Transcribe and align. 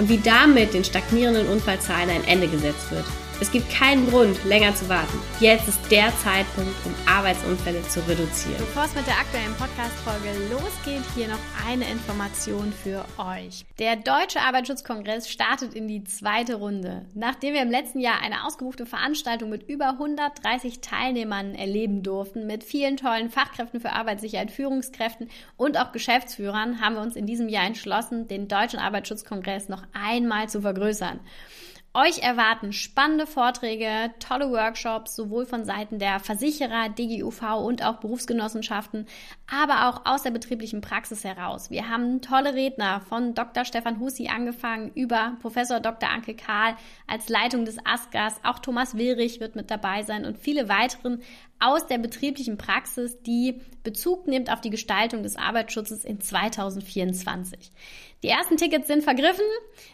und 0.00 0.08
wie 0.08 0.18
damit 0.18 0.72
den 0.72 0.82
stagnierenden 0.82 1.46
Unfallzahlen 1.46 2.08
ein 2.08 2.24
Ende 2.24 2.48
gesetzt 2.48 2.90
wird. 2.90 3.04
Es 3.40 3.50
gibt 3.50 3.70
keinen 3.70 4.06
Grund, 4.10 4.44
länger 4.44 4.74
zu 4.74 4.86
warten. 4.90 5.18
Jetzt 5.40 5.66
ist 5.66 5.80
der 5.90 6.12
Zeitpunkt, 6.18 6.74
um 6.84 6.94
Arbeitsunfälle 7.06 7.80
zu 7.88 8.00
reduzieren. 8.00 8.58
Bevor 8.58 8.84
es 8.84 8.94
mit 8.94 9.06
der 9.06 9.16
aktuellen 9.16 9.54
Podcast-Folge 9.54 10.28
losgeht, 10.52 11.02
hier 11.14 11.28
noch 11.28 11.38
eine 11.66 11.90
Information 11.90 12.70
für 12.70 13.02
euch. 13.16 13.64
Der 13.78 13.96
Deutsche 13.96 14.40
Arbeitsschutzkongress 14.40 15.30
startet 15.30 15.72
in 15.72 15.88
die 15.88 16.04
zweite 16.04 16.56
Runde. 16.56 17.06
Nachdem 17.14 17.54
wir 17.54 17.62
im 17.62 17.70
letzten 17.70 18.00
Jahr 18.00 18.20
eine 18.20 18.44
ausgebuchte 18.44 18.84
Veranstaltung 18.84 19.48
mit 19.48 19.66
über 19.70 19.88
130 19.88 20.82
Teilnehmern 20.82 21.54
erleben 21.54 22.02
durften, 22.02 22.46
mit 22.46 22.62
vielen 22.62 22.98
tollen 22.98 23.30
Fachkräften 23.30 23.80
für 23.80 23.92
Arbeitssicherheit, 23.92 24.50
Führungskräften 24.50 25.30
und 25.56 25.78
auch 25.78 25.92
Geschäftsführern, 25.92 26.82
haben 26.82 26.96
wir 26.96 27.02
uns 27.02 27.16
in 27.16 27.24
diesem 27.24 27.48
Jahr 27.48 27.64
entschlossen, 27.64 28.28
den 28.28 28.48
Deutschen 28.48 28.80
Arbeitsschutzkongress 28.80 29.70
noch 29.70 29.84
einmal 29.94 30.50
zu 30.50 30.60
vergrößern. 30.60 31.20
Euch 31.92 32.22
erwarten 32.22 32.72
spannende 32.72 33.26
Vorträge, 33.26 34.14
tolle 34.20 34.52
Workshops, 34.52 35.16
sowohl 35.16 35.44
von 35.44 35.64
Seiten 35.64 35.98
der 35.98 36.20
Versicherer, 36.20 36.88
DGUV 36.88 37.64
und 37.64 37.84
auch 37.84 37.96
Berufsgenossenschaften, 37.96 39.06
aber 39.50 39.88
auch 39.88 40.06
aus 40.06 40.22
der 40.22 40.30
betrieblichen 40.30 40.82
Praxis 40.82 41.24
heraus. 41.24 41.68
Wir 41.68 41.88
haben 41.88 42.20
tolle 42.20 42.54
Redner 42.54 43.00
von 43.00 43.34
Dr. 43.34 43.64
Stefan 43.64 43.98
Hussi 43.98 44.28
angefangen 44.28 44.92
über 44.94 45.36
Professor 45.42 45.80
Dr. 45.80 46.08
Anke 46.08 46.36
Karl 46.36 46.76
als 47.08 47.28
Leitung 47.28 47.64
des 47.64 47.84
ASGAS. 47.84 48.38
Auch 48.44 48.60
Thomas 48.60 48.96
Willrich 48.96 49.40
wird 49.40 49.56
mit 49.56 49.68
dabei 49.68 50.04
sein 50.04 50.24
und 50.24 50.38
viele 50.38 50.68
weiteren 50.68 51.20
aus 51.60 51.86
der 51.86 51.98
betrieblichen 51.98 52.58
Praxis, 52.58 53.20
die 53.22 53.60
Bezug 53.82 54.26
nimmt 54.26 54.50
auf 54.50 54.60
die 54.60 54.70
Gestaltung 54.70 55.22
des 55.22 55.36
Arbeitsschutzes 55.36 56.04
in 56.04 56.20
2024. 56.20 57.70
Die 58.22 58.28
ersten 58.28 58.56
Tickets 58.56 58.86
sind 58.88 59.04
vergriffen. 59.04 59.44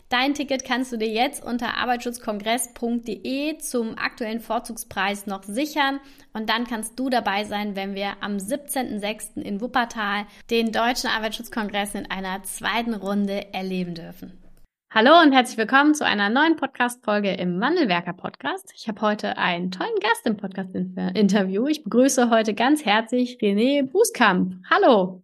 Dein 0.09 0.35
Ticket 0.35 0.65
kannst 0.65 0.93
du 0.93 0.97
dir 0.97 1.09
jetzt 1.09 1.45
unter 1.45 1.77
arbeitsschutzkongress.de 1.77 3.59
zum 3.59 3.99
aktuellen 3.99 4.41
Vorzugspreis 4.41 5.27
noch 5.27 5.43
sichern 5.43 6.01
und 6.33 6.49
dann 6.49 6.67
kannst 6.67 6.99
du 6.99 7.09
dabei 7.11 7.45
sein, 7.45 7.77
wenn 7.77 7.95
wir 7.95 8.15
am 8.21 8.37
17.06. 8.37 9.43
in 9.43 9.61
Wuppertal 9.61 10.27
den 10.51 10.73
Deutschen 10.73 11.11
Arbeitsschutzkongress 11.11 11.95
in 11.95 12.11
einer 12.11 12.43
zweiten 12.45 12.95
Runde 12.95 13.53
erleben 13.53 13.95
dürfen. 13.95 14.46
Hallo 14.89 15.21
und 15.21 15.33
herzlich 15.33 15.59
willkommen 15.59 15.95
zu 15.95 16.07
einer 16.07 16.31
neuen 16.31 16.55
Podcast-Folge 16.57 17.33
im 17.33 17.61
Wandelwerker 17.61 18.13
Podcast. 18.13 18.73
Ich 18.75 18.87
habe 18.87 19.01
heute 19.01 19.37
einen 19.37 19.73
tollen 19.73 19.99
Gast 20.01 20.25
im 20.25 20.37
Podcast-Interview. 20.37 21.67
Ich 21.67 21.83
begrüße 21.83 22.31
heute 22.31 22.55
ganz 22.55 22.85
herzlich 22.85 23.37
René 23.43 23.83
Bußkamp. 23.83 24.55
Hallo. 24.71 25.23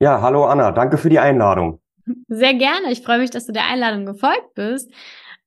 Ja, 0.00 0.22
hallo 0.22 0.44
Anna. 0.44 0.70
Danke 0.70 0.98
für 0.98 1.08
die 1.08 1.18
Einladung. 1.18 1.80
Sehr 2.28 2.54
gerne. 2.54 2.92
Ich 2.92 3.02
freue 3.02 3.18
mich, 3.18 3.30
dass 3.30 3.46
du 3.46 3.52
der 3.52 3.66
Einladung 3.66 4.06
gefolgt 4.06 4.54
bist. 4.54 4.90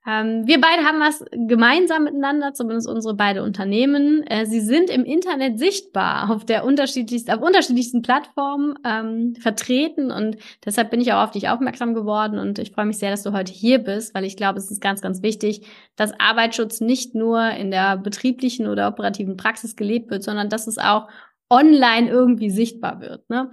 Ähm, 0.07 0.45
wir 0.45 0.61
beide 0.61 0.83
haben 0.83 0.99
was 0.99 1.25
gemeinsam 1.31 2.03
miteinander, 2.03 2.53
zumindest 2.53 2.87
unsere 2.87 3.15
beiden 3.15 3.43
Unternehmen. 3.43 4.23
Äh, 4.27 4.45
sie 4.45 4.59
sind 4.59 4.89
im 4.89 5.03
Internet 5.03 5.57
sichtbar 5.57 6.29
auf 6.29 6.45
der 6.45 6.63
unterschiedlichsten, 6.63 7.31
auf 7.31 7.41
unterschiedlichsten 7.41 8.01
Plattformen 8.03 8.75
ähm, 8.85 9.35
vertreten 9.35 10.11
und 10.11 10.37
deshalb 10.63 10.91
bin 10.91 11.01
ich 11.01 11.11
auch 11.13 11.23
auf 11.23 11.31
dich 11.31 11.49
aufmerksam 11.49 11.93
geworden 11.93 12.37
und 12.37 12.59
ich 12.59 12.71
freue 12.71 12.85
mich 12.85 12.99
sehr, 12.99 13.09
dass 13.11 13.23
du 13.23 13.33
heute 13.33 13.51
hier 13.51 13.79
bist, 13.79 14.13
weil 14.13 14.25
ich 14.25 14.37
glaube, 14.37 14.59
es 14.59 14.69
ist 14.69 14.81
ganz, 14.81 15.01
ganz 15.01 15.23
wichtig, 15.23 15.65
dass 15.95 16.19
Arbeitsschutz 16.19 16.81
nicht 16.81 17.15
nur 17.15 17.49
in 17.51 17.71
der 17.71 17.97
betrieblichen 17.97 18.67
oder 18.67 18.87
operativen 18.87 19.37
Praxis 19.37 19.75
gelebt 19.75 20.11
wird, 20.11 20.23
sondern 20.23 20.49
dass 20.49 20.67
es 20.67 20.77
auch 20.77 21.07
online 21.55 22.09
irgendwie 22.09 22.49
sichtbar 22.49 22.99
wird. 22.99 23.29
Ne? 23.29 23.49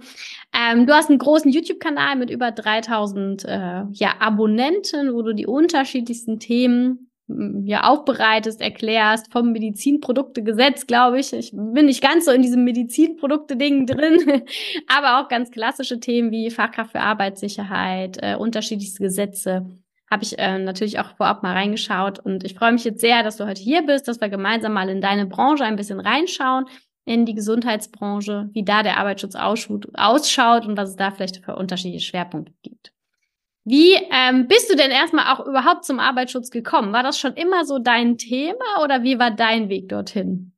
Ähm, 0.53 0.85
du 0.85 0.93
hast 0.93 1.09
einen 1.09 1.19
großen 1.19 1.51
YouTube-Kanal 1.51 2.17
mit 2.17 2.29
über 2.29 2.51
3000 2.51 3.45
äh, 3.45 3.83
ja, 3.91 4.15
Abonnenten, 4.19 5.13
wo 5.13 5.21
du 5.21 5.33
die 5.33 5.47
unterschiedlichsten 5.47 6.39
Themen 6.39 7.09
mm, 7.27 7.65
ja 7.65 7.83
aufbereitest, 7.83 8.61
erklärst, 8.61 9.31
vom 9.31 9.51
Medizinproduktegesetz, 9.53 10.85
glaube 10.85 11.19
ich. 11.19 11.31
Ich 11.31 11.51
bin 11.53 11.85
nicht 11.85 12.01
ganz 12.01 12.25
so 12.25 12.31
in 12.31 12.41
diesem 12.41 12.63
Medizinprodukte-Ding 12.65 13.85
drin, 13.85 14.43
aber 14.87 15.21
auch 15.21 15.29
ganz 15.29 15.49
klassische 15.49 15.99
Themen 15.99 16.31
wie 16.31 16.51
Fachkraft 16.51 16.91
für 16.91 16.99
Arbeitssicherheit, 16.99 18.17
äh, 18.21 18.35
unterschiedlichste 18.35 19.01
Gesetze. 19.01 19.65
Habe 20.11 20.23
ich 20.23 20.37
äh, 20.37 20.59
natürlich 20.59 20.99
auch 20.99 21.15
vorab 21.15 21.41
mal 21.41 21.53
reingeschaut 21.53 22.19
und 22.19 22.43
ich 22.43 22.53
freue 22.53 22.73
mich 22.73 22.83
jetzt 22.83 23.01
sehr, 23.01 23.23
dass 23.23 23.37
du 23.37 23.47
heute 23.47 23.61
hier 23.61 23.81
bist, 23.83 24.07
dass 24.07 24.21
wir 24.21 24.29
gemeinsam 24.29 24.73
mal 24.73 24.89
in 24.89 25.01
deine 25.01 25.25
Branche 25.25 25.63
ein 25.63 25.77
bisschen 25.77 25.99
reinschauen 25.99 26.65
in 27.05 27.25
die 27.25 27.35
Gesundheitsbranche, 27.35 28.49
wie 28.53 28.63
da 28.63 28.83
der 28.83 28.97
Arbeitsschutz 28.97 29.35
ausschaut 29.35 30.65
und 30.65 30.77
was 30.77 30.89
es 30.89 30.95
da 30.95 31.11
vielleicht 31.11 31.43
für 31.43 31.55
unterschiedliche 31.55 32.05
Schwerpunkte 32.05 32.53
gibt. 32.61 32.93
Wie 33.65 33.93
ähm, 33.93 34.47
bist 34.47 34.69
du 34.69 34.75
denn 34.75 34.91
erstmal 34.91 35.33
auch 35.33 35.45
überhaupt 35.45 35.85
zum 35.85 35.99
Arbeitsschutz 35.99 36.49
gekommen? 36.49 36.91
War 36.91 37.03
das 37.03 37.17
schon 37.17 37.33
immer 37.33 37.63
so 37.65 37.79
dein 37.79 38.17
Thema 38.17 38.83
oder 38.83 39.03
wie 39.03 39.19
war 39.19 39.31
dein 39.31 39.69
Weg 39.69 39.87
dorthin? 39.89 40.53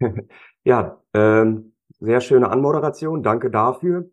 ja, 0.64 1.00
ähm, 1.14 1.74
sehr 1.98 2.20
schöne 2.20 2.48
Anmoderation. 2.48 3.22
Danke 3.22 3.50
dafür. 3.50 4.10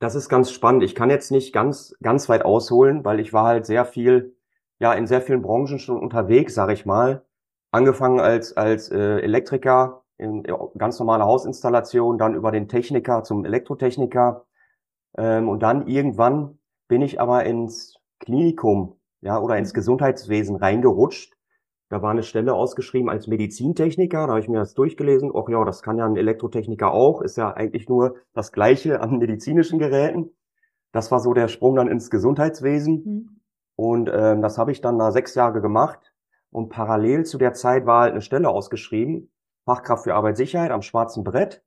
Das 0.00 0.14
ist 0.14 0.28
ganz 0.28 0.50
spannend. 0.50 0.82
Ich 0.82 0.94
kann 0.94 1.08
jetzt 1.08 1.30
nicht 1.30 1.54
ganz 1.54 1.94
ganz 2.02 2.28
weit 2.28 2.44
ausholen, 2.44 3.04
weil 3.04 3.20
ich 3.20 3.32
war 3.32 3.46
halt 3.46 3.64
sehr 3.64 3.86
viel, 3.86 4.36
ja, 4.78 4.92
in 4.92 5.06
sehr 5.06 5.22
vielen 5.22 5.40
Branchen 5.40 5.78
schon 5.78 5.98
unterwegs, 5.98 6.54
sag 6.54 6.70
ich 6.70 6.84
mal. 6.84 7.24
Angefangen 7.70 8.20
als 8.20 8.54
als 8.56 8.90
äh, 8.90 9.20
Elektriker, 9.20 10.03
ganz 10.78 10.98
normale 10.98 11.24
Hausinstallation, 11.24 12.18
dann 12.18 12.34
über 12.34 12.52
den 12.52 12.68
Techniker 12.68 13.22
zum 13.22 13.44
Elektrotechniker. 13.44 14.46
Ähm, 15.16 15.48
und 15.48 15.62
dann 15.62 15.86
irgendwann 15.86 16.58
bin 16.88 17.02
ich 17.02 17.20
aber 17.20 17.44
ins 17.44 17.96
Klinikum 18.20 18.96
ja, 19.20 19.40
oder 19.40 19.56
ins 19.56 19.72
mhm. 19.72 19.76
Gesundheitswesen 19.76 20.56
reingerutscht. 20.56 21.34
Da 21.90 22.02
war 22.02 22.10
eine 22.10 22.22
Stelle 22.22 22.54
ausgeschrieben 22.54 23.10
als 23.10 23.26
Medizintechniker, 23.26 24.26
da 24.26 24.32
habe 24.32 24.40
ich 24.40 24.48
mir 24.48 24.58
das 24.58 24.74
durchgelesen. 24.74 25.30
Och 25.30 25.48
ja, 25.48 25.64
das 25.64 25.82
kann 25.82 25.98
ja 25.98 26.06
ein 26.06 26.16
Elektrotechniker 26.16 26.90
auch, 26.92 27.20
ist 27.20 27.36
ja 27.36 27.52
eigentlich 27.52 27.88
nur 27.88 28.16
das 28.32 28.52
Gleiche 28.52 29.00
an 29.00 29.18
medizinischen 29.18 29.78
Geräten. 29.78 30.30
Das 30.92 31.10
war 31.10 31.20
so 31.20 31.34
der 31.34 31.48
Sprung 31.48 31.76
dann 31.76 31.88
ins 31.88 32.10
Gesundheitswesen. 32.10 32.94
Mhm. 33.04 33.40
Und 33.76 34.10
ähm, 34.12 34.40
das 34.40 34.56
habe 34.58 34.72
ich 34.72 34.80
dann 34.80 34.98
da 34.98 35.10
sechs 35.10 35.34
Jahre 35.34 35.60
gemacht. 35.60 36.14
Und 36.50 36.68
parallel 36.68 37.24
zu 37.24 37.36
der 37.36 37.52
Zeit 37.52 37.84
war 37.84 38.02
halt 38.02 38.12
eine 38.12 38.22
Stelle 38.22 38.48
ausgeschrieben 38.48 39.33
Fachkraft 39.64 40.04
für 40.04 40.14
Arbeitssicherheit 40.14 40.70
am 40.70 40.82
schwarzen 40.82 41.24
Brett. 41.24 41.62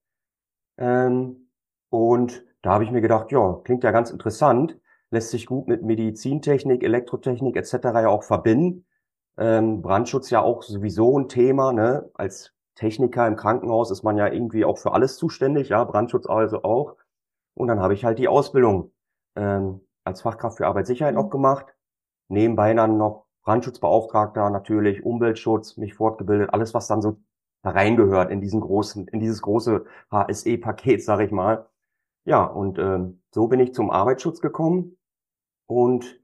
Ähm, 0.77 1.49
und 1.89 2.45
da 2.61 2.73
habe 2.73 2.83
ich 2.83 2.91
mir 2.91 3.01
gedacht, 3.01 3.31
ja, 3.31 3.59
klingt 3.63 3.83
ja 3.83 3.91
ganz 3.91 4.11
interessant, 4.11 4.79
lässt 5.09 5.31
sich 5.31 5.45
gut 5.45 5.67
mit 5.67 5.83
Medizintechnik, 5.83 6.83
Elektrotechnik 6.83 7.55
etc. 7.55 7.73
ja 7.83 8.09
auch 8.09 8.23
verbinden. 8.23 8.85
Ähm, 9.37 9.81
Brandschutz 9.81 10.29
ja 10.29 10.41
auch 10.41 10.63
sowieso 10.63 11.17
ein 11.17 11.29
Thema, 11.29 11.71
ne? 11.71 12.09
Als 12.15 12.53
Techniker 12.75 13.27
im 13.27 13.35
Krankenhaus 13.35 13.91
ist 13.91 14.03
man 14.03 14.17
ja 14.17 14.27
irgendwie 14.27 14.65
auch 14.65 14.77
für 14.77 14.93
alles 14.93 15.17
zuständig, 15.17 15.69
ja, 15.69 15.83
Brandschutz 15.83 16.27
also 16.27 16.63
auch. 16.63 16.95
Und 17.55 17.67
dann 17.67 17.79
habe 17.79 17.93
ich 17.93 18.05
halt 18.05 18.19
die 18.19 18.27
Ausbildung 18.27 18.91
ähm, 19.35 19.81
als 20.03 20.21
Fachkraft 20.21 20.57
für 20.57 20.67
Arbeitssicherheit 20.67 21.15
mhm. 21.15 21.21
auch 21.21 21.29
gemacht. 21.29 21.67
Nebenbei 22.29 22.73
dann 22.73 22.97
noch 22.97 23.25
Brandschutzbeauftragter 23.43 24.50
natürlich, 24.50 25.05
Umweltschutz, 25.05 25.77
mich 25.77 25.93
fortgebildet, 25.93 26.53
alles 26.53 26.73
was 26.73 26.88
dann 26.88 27.01
so 27.01 27.17
reingehört 27.69 28.31
in 28.31 28.41
diesen 28.41 28.61
großen, 28.61 29.07
in 29.07 29.19
dieses 29.19 29.41
große 29.41 29.85
HSE-Paket, 30.11 31.03
sag 31.03 31.19
ich 31.21 31.31
mal. 31.31 31.67
Ja, 32.25 32.43
und 32.43 32.77
ähm, 32.79 33.21
so 33.31 33.47
bin 33.47 33.59
ich 33.59 33.73
zum 33.73 33.89
Arbeitsschutz 33.89 34.41
gekommen 34.41 34.97
und 35.65 36.19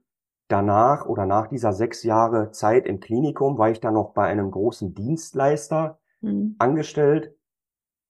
danach 0.48 1.06
oder 1.06 1.26
nach 1.26 1.48
dieser 1.48 1.72
sechs 1.72 2.02
Jahre 2.02 2.50
Zeit 2.50 2.86
im 2.86 3.00
Klinikum 3.00 3.58
war 3.58 3.70
ich 3.70 3.80
dann 3.80 3.94
noch 3.94 4.12
bei 4.12 4.26
einem 4.26 4.50
großen 4.50 4.94
Dienstleister 4.94 5.98
mhm. 6.20 6.56
angestellt. 6.58 7.34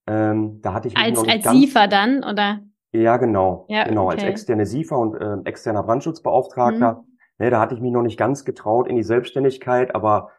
Ähm, 0.06 0.60
da 0.60 0.74
hatte 0.74 0.88
ich 0.88 0.94
mich 0.94 1.04
als 1.04 1.14
noch 1.14 1.26
nicht 1.26 1.46
als 1.46 1.56
SIFA 1.56 1.86
dann 1.86 2.24
oder? 2.24 2.60
Ja, 2.92 3.16
genau, 3.16 3.66
ja, 3.68 3.84
genau 3.84 4.06
okay. 4.06 4.16
als 4.16 4.22
externe 4.24 4.66
SIFA 4.66 4.96
und 4.96 5.14
äh, 5.14 5.36
externer 5.48 5.82
Brandschutzbeauftragter. 5.82 6.94
Mhm. 6.94 7.14
Ne, 7.38 7.50
da 7.50 7.60
hatte 7.60 7.74
ich 7.74 7.80
mich 7.80 7.90
noch 7.90 8.02
nicht 8.02 8.18
ganz 8.18 8.44
getraut 8.44 8.86
in 8.86 8.94
die 8.94 9.02
Selbstständigkeit, 9.02 9.94
aber 9.94 10.30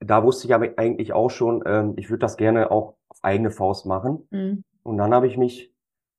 da 0.00 0.22
wusste 0.24 0.46
ich 0.46 0.54
aber 0.54 0.68
eigentlich 0.76 1.12
auch 1.12 1.30
schon, 1.30 1.62
ähm, 1.66 1.94
ich 1.96 2.10
würde 2.10 2.20
das 2.20 2.36
gerne 2.36 2.70
auch 2.70 2.96
auf 3.08 3.18
eigene 3.22 3.50
Faust 3.50 3.86
machen. 3.86 4.26
Mhm. 4.30 4.64
Und 4.82 4.98
dann 4.98 5.14
habe 5.14 5.26
ich 5.26 5.36
mich 5.36 5.72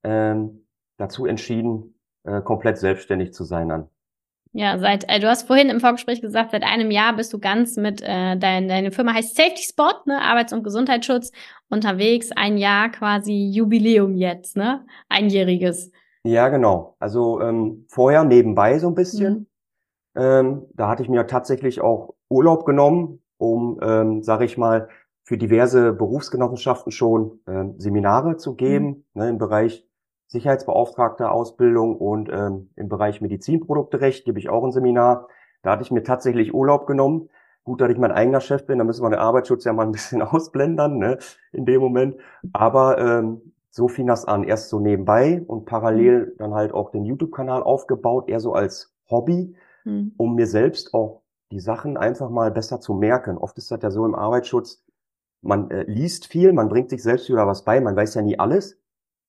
ähm, 0.04 0.66
dazu 0.98 1.26
entschieden, 1.26 2.00
äh, 2.24 2.42
komplett 2.42 2.78
selbstständig 2.78 3.34
zu 3.34 3.44
sein 3.44 3.70
dann. 3.70 3.90
Ja, 4.52 4.80
seit 4.80 5.08
äh, 5.08 5.20
du 5.20 5.28
hast 5.28 5.46
vorhin 5.46 5.70
im 5.70 5.80
Vorgespräch 5.80 6.22
gesagt, 6.22 6.52
seit 6.52 6.64
einem 6.64 6.90
Jahr 6.90 7.16
bist 7.16 7.32
du 7.34 7.40
ganz 7.40 7.78
mit 7.78 8.02
äh, 8.02 8.36
dein, 8.36 8.68
deine 8.68 8.92
Firma 8.92 9.14
heißt 9.14 9.36
Safety 9.36 9.62
Spot, 9.62 9.94
ne, 10.06 10.20
Arbeits- 10.22 10.54
und 10.54 10.64
Gesundheitsschutz 10.64 11.32
unterwegs. 11.70 12.32
Ein 12.36 12.58
Jahr 12.58 12.90
quasi 12.90 13.52
Jubiläum 13.54 14.16
jetzt, 14.16 14.58
ne, 14.58 14.86
einjähriges. 15.08 15.92
Ja, 16.24 16.50
genau. 16.50 16.96
Also 17.00 17.40
ähm, 17.42 17.86
vorher 17.90 18.24
nebenbei 18.24 18.80
so 18.80 18.88
ein 18.88 18.96
bisschen. 18.96 19.34
Mhm. 19.34 19.48
Ähm, 20.16 20.66
da 20.74 20.90
hatte 20.90 21.04
ich 21.04 21.10
mir 21.10 21.28
tatsächlich 21.28 21.82
auch 21.82 22.16
Urlaub 22.30 22.66
genommen, 22.66 23.22
um, 23.40 23.80
ähm, 23.82 24.22
sage 24.22 24.46
ich 24.46 24.58
mal, 24.58 24.90
für 25.24 25.38
diverse 25.38 25.94
Berufsgenossenschaften 25.94 26.92
schon 26.92 27.40
ähm, 27.48 27.76
Seminare 27.78 28.38
zu 28.38 28.56
geben 28.56 29.06
mhm. 29.14 29.22
ne, 29.22 29.30
im 29.30 29.38
Bereich 29.38 29.88
Sicherheitsbeauftragter 30.28 31.32
Ausbildung 31.32 31.98
und 31.98 32.30
ähm, 32.32 32.70
im 32.76 32.88
Bereich 32.88 33.22
Medizinprodukterecht 33.22 34.26
gebe 34.26 34.38
ich 34.38 34.50
auch 34.50 34.64
ein 34.64 34.72
Seminar. 34.72 35.28
Da 35.64 35.72
hatte 35.72 35.82
ich 35.82 35.92
mir 35.92 36.04
tatsächlich 36.04 36.54
Urlaub 36.54 36.86
genommen. 36.86 37.30
Gut, 37.64 37.82
dass 37.82 37.90
ich 37.90 37.98
mein 37.98 38.12
eigener 38.12 38.42
Chef 38.42 38.66
bin, 38.66 38.78
da 38.78 38.84
müssen 38.84 39.04
wir 39.04 39.10
den 39.10 39.20
Arbeitsschutz 39.20 39.66
ja 39.66 39.74
mal 39.74 39.86
ein 39.86 39.92
bisschen 39.94 40.22
ausblendern, 40.22 40.98
ne, 40.98 41.18
in 41.52 41.66
dem 41.66 41.82
Moment. 41.82 42.18
Aber 42.54 43.00
ähm, 43.00 43.54
so 43.72 43.88
fing 43.88 44.08
das 44.08 44.26
an, 44.26 44.44
erst 44.44 44.70
so 44.70 44.80
nebenbei 44.80 45.44
und 45.48 45.66
parallel 45.66 46.28
mhm. 46.28 46.38
dann 46.38 46.54
halt 46.54 46.74
auch 46.74 46.92
den 46.92 47.06
YouTube-Kanal 47.06 47.64
aufgebaut, 47.64 48.30
eher 48.30 48.40
so 48.40 48.54
als 48.54 48.94
Hobby, 49.10 49.56
mhm. 49.86 50.14
um 50.18 50.36
mir 50.36 50.48
selbst 50.48 50.94
auch 50.94 51.22
die 51.52 51.60
Sachen 51.60 51.98
einfach 51.98 52.30
mal 52.30 52.52
besser 52.52 52.80
zu 52.80 52.94
merken. 52.94 53.38
Oft 53.38 53.58
ist 53.58 53.72
das 53.72 53.82
ja 53.82 53.92
so 53.92 54.06
im 54.06 54.16
Arbeitsschutz, 54.16 54.84
man 55.42 55.72
äh, 55.72 55.84
liest 55.84 56.28
viel, 56.28 56.54
man 56.54 56.70
bringt 56.70 56.90
sich 56.90 57.02
selbst 57.02 57.30
wieder 57.30 57.48
was 57.48 57.64
bei, 57.64 57.80
man 57.80 57.96
weiß 57.96 58.16
ja 58.16 58.22
nie 58.22 58.38
alles. 58.38 58.78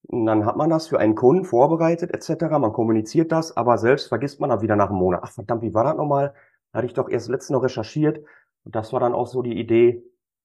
Und 0.02 0.26
dann 0.26 0.44
hat 0.44 0.56
man 0.56 0.70
das 0.70 0.88
für 0.88 0.98
einen 0.98 1.14
Kunden 1.14 1.44
vorbereitet 1.44 2.12
etc. 2.12 2.44
Man 2.58 2.72
kommuniziert 2.72 3.32
das, 3.32 3.56
aber 3.56 3.78
selbst 3.78 4.08
vergisst 4.08 4.40
man 4.40 4.50
dann 4.50 4.62
wieder 4.62 4.76
nach 4.76 4.88
einem 4.88 4.98
Monat. 4.98 5.20
Ach 5.22 5.30
verdammt, 5.30 5.62
wie 5.62 5.74
war 5.74 5.84
das 5.84 5.96
nochmal? 5.96 6.34
Hatte 6.72 6.86
ich 6.86 6.94
doch 6.94 7.08
erst 7.08 7.28
letztens 7.28 7.50
noch 7.50 7.62
recherchiert. 7.62 8.24
Und 8.64 8.74
das 8.74 8.92
war 8.92 9.00
dann 9.00 9.14
auch 9.14 9.26
so 9.26 9.42
die 9.42 9.58
Idee, 9.58 10.02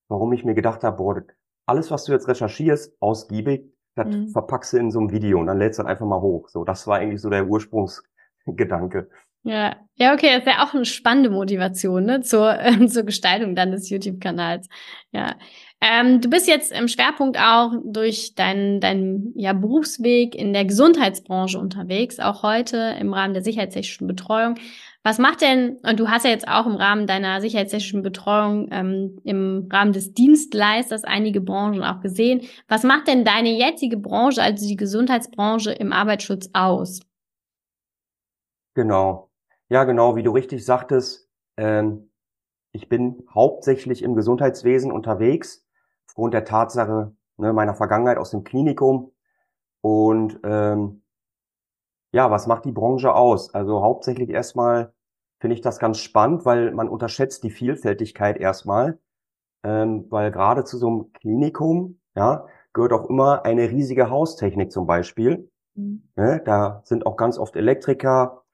warum 0.07 0.33
ich 0.33 0.45
mir 0.45 0.54
gedacht 0.56 0.83
habe, 0.83 0.98
boah, 0.98 1.24
alles, 1.66 1.89
was 1.89 2.06
du 2.06 2.12
jetzt 2.12 2.27
recherchierst, 2.27 2.95
ausgiebig, 3.00 3.72
das 3.95 4.07
mhm. 4.07 4.30
verpackst 4.30 4.74
du 4.74 4.77
in 4.77 4.92
so 4.92 5.00
einem 5.00 5.12
Video 5.12 5.39
und 5.39 5.48
dann 5.48 5.57
lädst 5.57 5.80
du 5.80 5.83
dann 5.83 5.92
einfach 5.92 6.06
mal 6.06 6.22
hoch. 6.22 6.50
So, 6.50 6.63
das 6.63 6.86
war 6.86 6.98
eigentlich 6.98 7.22
so 7.22 7.30
der 7.30 7.48
Ursprungsgedanke. 7.48 9.10
Ja, 9.47 9.75
ja, 9.97 10.13
okay, 10.13 10.30
das 10.33 10.39
ist 10.39 10.47
ja 10.47 10.65
auch 10.65 10.74
eine 10.74 10.86
spannende 10.86 11.30
Motivation 11.30 12.03
ne, 12.06 12.21
zur, 12.21 12.59
äh, 12.59 12.88
zur 12.88 13.03
Gestaltung 13.03 13.56
dann 13.56 13.71
des 13.71 13.89
YouTube-Kanals. 13.92 14.68
Ja, 15.12 15.36
ähm, 15.81 16.19
du 16.19 16.31
bist 16.31 16.47
jetzt 16.47 16.71
im 16.71 16.88
Schwerpunkt 16.88 17.38
auch 17.38 17.74
durch 17.83 18.33
deinen 18.33 18.80
dein, 18.81 19.33
ja, 19.36 19.53
Berufsweg 19.53 20.33
in 20.33 20.51
der 20.51 20.65
Gesundheitsbranche 20.65 21.59
unterwegs, 21.59 22.19
auch 22.19 22.42
heute 22.42 22.95
im 23.00 23.13
Rahmen 23.13 23.36
der 23.36 23.44
sicherheitstechnischen 23.44 24.07
Betreuung. 24.07 24.56
Was 25.03 25.19
macht 25.19 25.42
denn, 25.42 25.77
und 25.83 26.00
du 26.00 26.07
hast 26.09 26.25
ja 26.25 26.31
jetzt 26.31 26.48
auch 26.48 26.65
im 26.65 26.75
Rahmen 26.75 27.06
deiner 27.06 27.39
sicherheitstechnischen 27.39 28.01
Betreuung 28.01 28.69
ähm, 28.71 29.19
im 29.24 29.69
Rahmen 29.71 29.94
des 29.94 30.15
Dienstleisters 30.15 31.03
einige 31.03 31.39
Branchen 31.39 31.83
auch 31.83 32.01
gesehen. 32.01 32.41
Was 32.68 32.81
macht 32.81 33.07
denn 33.07 33.24
deine 33.24 33.51
jetzige 33.51 33.98
Branche, 33.98 34.41
also 34.41 34.68
die 34.68 34.75
Gesundheitsbranche 34.75 35.71
im 35.71 35.94
Arbeitsschutz 35.94 36.50
aus? 36.53 37.01
Genau. 38.74 39.30
Ja, 39.75 39.83
genau, 39.83 40.16
wie 40.16 40.24
du 40.24 40.31
richtig 40.31 40.63
sagtest, 40.63 41.30
ähm, 41.57 42.10
ich 42.72 42.88
bin 42.88 43.27
hauptsächlich 43.30 44.04
im 44.04 44.16
Gesundheitswesen 44.16 44.89
unterwegs 44.89 45.66
aufgrund 46.07 46.33
der 46.33 46.45
Tatsache 46.45 47.13
ne, 47.36 47.51
meiner 47.51 47.75
Vergangenheit 47.75 48.18
aus 48.18 48.31
dem 48.31 48.45
Klinikum. 48.45 49.12
Und 49.81 50.39
ähm, 50.45 51.04
ja, 52.13 52.31
was 52.31 52.48
macht 52.48 52.63
die 52.63 52.72
Branche 52.72 53.13
aus? 53.13 53.54
Also 53.54 53.81
hauptsächlich 53.81 54.30
erstmal 54.30 54.94
finde 55.42 55.56
ich 55.56 55.62
das 55.62 55.77
ganz 55.77 55.98
spannend, 55.98 56.45
weil 56.45 56.72
man 56.72 56.88
unterschätzt 56.88 57.44
die 57.44 57.51
Vielfältigkeit 57.51 58.38
erstmal, 58.38 58.98
ähm, 59.66 60.06
weil 60.10 60.31
gerade 60.31 60.63
zu 60.63 60.77
so 60.77 60.88
einem 60.88 61.12
Klinikum 61.12 62.00
ja, 62.16 62.48
gehört 62.72 62.94
auch 62.94 63.10
immer 63.10 63.44
eine 63.44 63.69
riesige 63.69 64.10
Haustechnik 64.10 64.72
zum 64.72 64.88
Beispiel. 64.88 65.51
Mhm. 65.74 66.07
Ne, 66.16 66.42
da 66.45 66.81
sind 66.86 67.06
auch 67.06 67.18
ganz 67.18 67.38
oft 67.38 67.57
Elektriker 67.57 68.44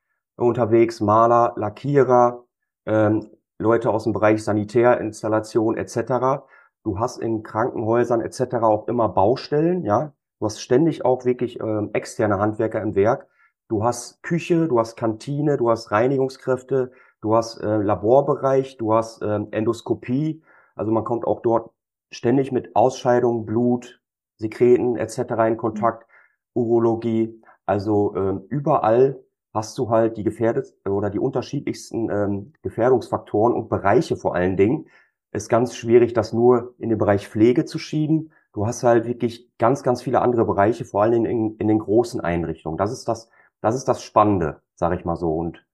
unterwegs, 0.43 1.01
Maler, 1.01 1.53
Lackierer, 1.55 2.45
ähm, 2.85 3.29
Leute 3.59 3.91
aus 3.91 4.03
dem 4.03 4.13
Bereich 4.13 4.43
Sanitärinstallation 4.43 5.77
etc. 5.77 6.43
Du 6.83 6.99
hast 6.99 7.17
in 7.17 7.43
Krankenhäusern 7.43 8.21
etc. 8.21 8.55
auch 8.61 8.87
immer 8.87 9.09
Baustellen, 9.09 9.83
ja. 9.83 10.13
Du 10.39 10.45
hast 10.47 10.59
ständig 10.59 11.05
auch 11.05 11.23
wirklich 11.23 11.59
ähm, 11.59 11.91
externe 11.93 12.39
Handwerker 12.39 12.81
im 12.81 12.95
Werk. 12.95 13.27
Du 13.67 13.83
hast 13.83 14.23
Küche, 14.23 14.67
du 14.67 14.79
hast 14.79 14.95
Kantine, 14.97 15.57
du 15.57 15.69
hast 15.69 15.91
Reinigungskräfte, 15.91 16.91
du 17.21 17.35
hast 17.35 17.61
äh, 17.61 17.77
Laborbereich, 17.77 18.77
du 18.77 18.93
hast 18.93 19.21
äh, 19.21 19.39
Endoskopie. 19.51 20.41
Also 20.75 20.91
man 20.91 21.03
kommt 21.03 21.25
auch 21.25 21.41
dort 21.41 21.71
ständig 22.09 22.51
mit 22.51 22.75
Ausscheidungen, 22.75 23.45
Blut, 23.45 24.01
Sekreten 24.37 24.97
etc. 24.97 25.19
in 25.47 25.57
Kontakt, 25.57 26.07
Urologie. 26.53 27.39
Also 27.67 28.15
ähm, 28.15 28.43
überall 28.49 29.23
hast 29.53 29.77
du 29.77 29.89
halt 29.89 30.17
die 30.17 30.23
gefährdet 30.23 30.73
oder 30.85 31.09
die 31.09 31.19
unterschiedlichsten 31.19 32.09
ähm, 32.09 32.53
Gefährdungsfaktoren 32.61 33.53
und 33.53 33.69
Bereiche 33.69 34.15
vor 34.15 34.35
allen 34.35 34.57
Dingen, 34.57 34.87
ist 35.31 35.49
ganz 35.49 35.75
schwierig, 35.75 36.13
das 36.13 36.33
nur 36.33 36.75
in 36.77 36.89
den 36.89 36.97
Bereich 36.97 37.27
Pflege 37.27 37.65
zu 37.65 37.79
schieben. 37.79 38.31
Du 38.53 38.67
hast 38.67 38.83
halt 38.83 39.05
wirklich 39.05 39.49
ganz, 39.57 39.81
ganz 39.83 40.01
viele 40.01 40.21
andere 40.21 40.45
Bereiche, 40.45 40.83
vor 40.83 41.03
allem 41.03 41.25
in, 41.25 41.55
in 41.57 41.67
den 41.67 41.79
großen 41.79 42.19
Einrichtungen. 42.19 42.77
Das 42.77 42.91
ist 42.91 43.07
das, 43.07 43.29
das 43.61 43.75
ist 43.75 43.87
das 43.87 44.03
Spannende, 44.03 44.61
sage 44.75 44.95
ich 44.95 45.05
mal 45.05 45.15
so. 45.15 45.33
Und 45.33 45.65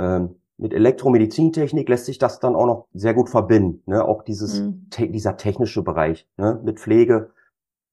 ähm, 0.00 0.36
mit 0.56 0.74
Elektromedizintechnik 0.74 1.88
lässt 1.88 2.06
sich 2.06 2.18
das 2.18 2.40
dann 2.40 2.56
auch 2.56 2.66
noch 2.66 2.86
sehr 2.92 3.14
gut 3.14 3.30
verbinden. 3.30 3.82
Ne? 3.86 4.04
Auch 4.04 4.22
dieses, 4.22 4.60
mhm. 4.60 4.88
te 4.90 5.08
dieser 5.08 5.36
technische 5.36 5.82
Bereich 5.82 6.28
ne? 6.36 6.60
mit 6.64 6.80
Pflege 6.80 7.30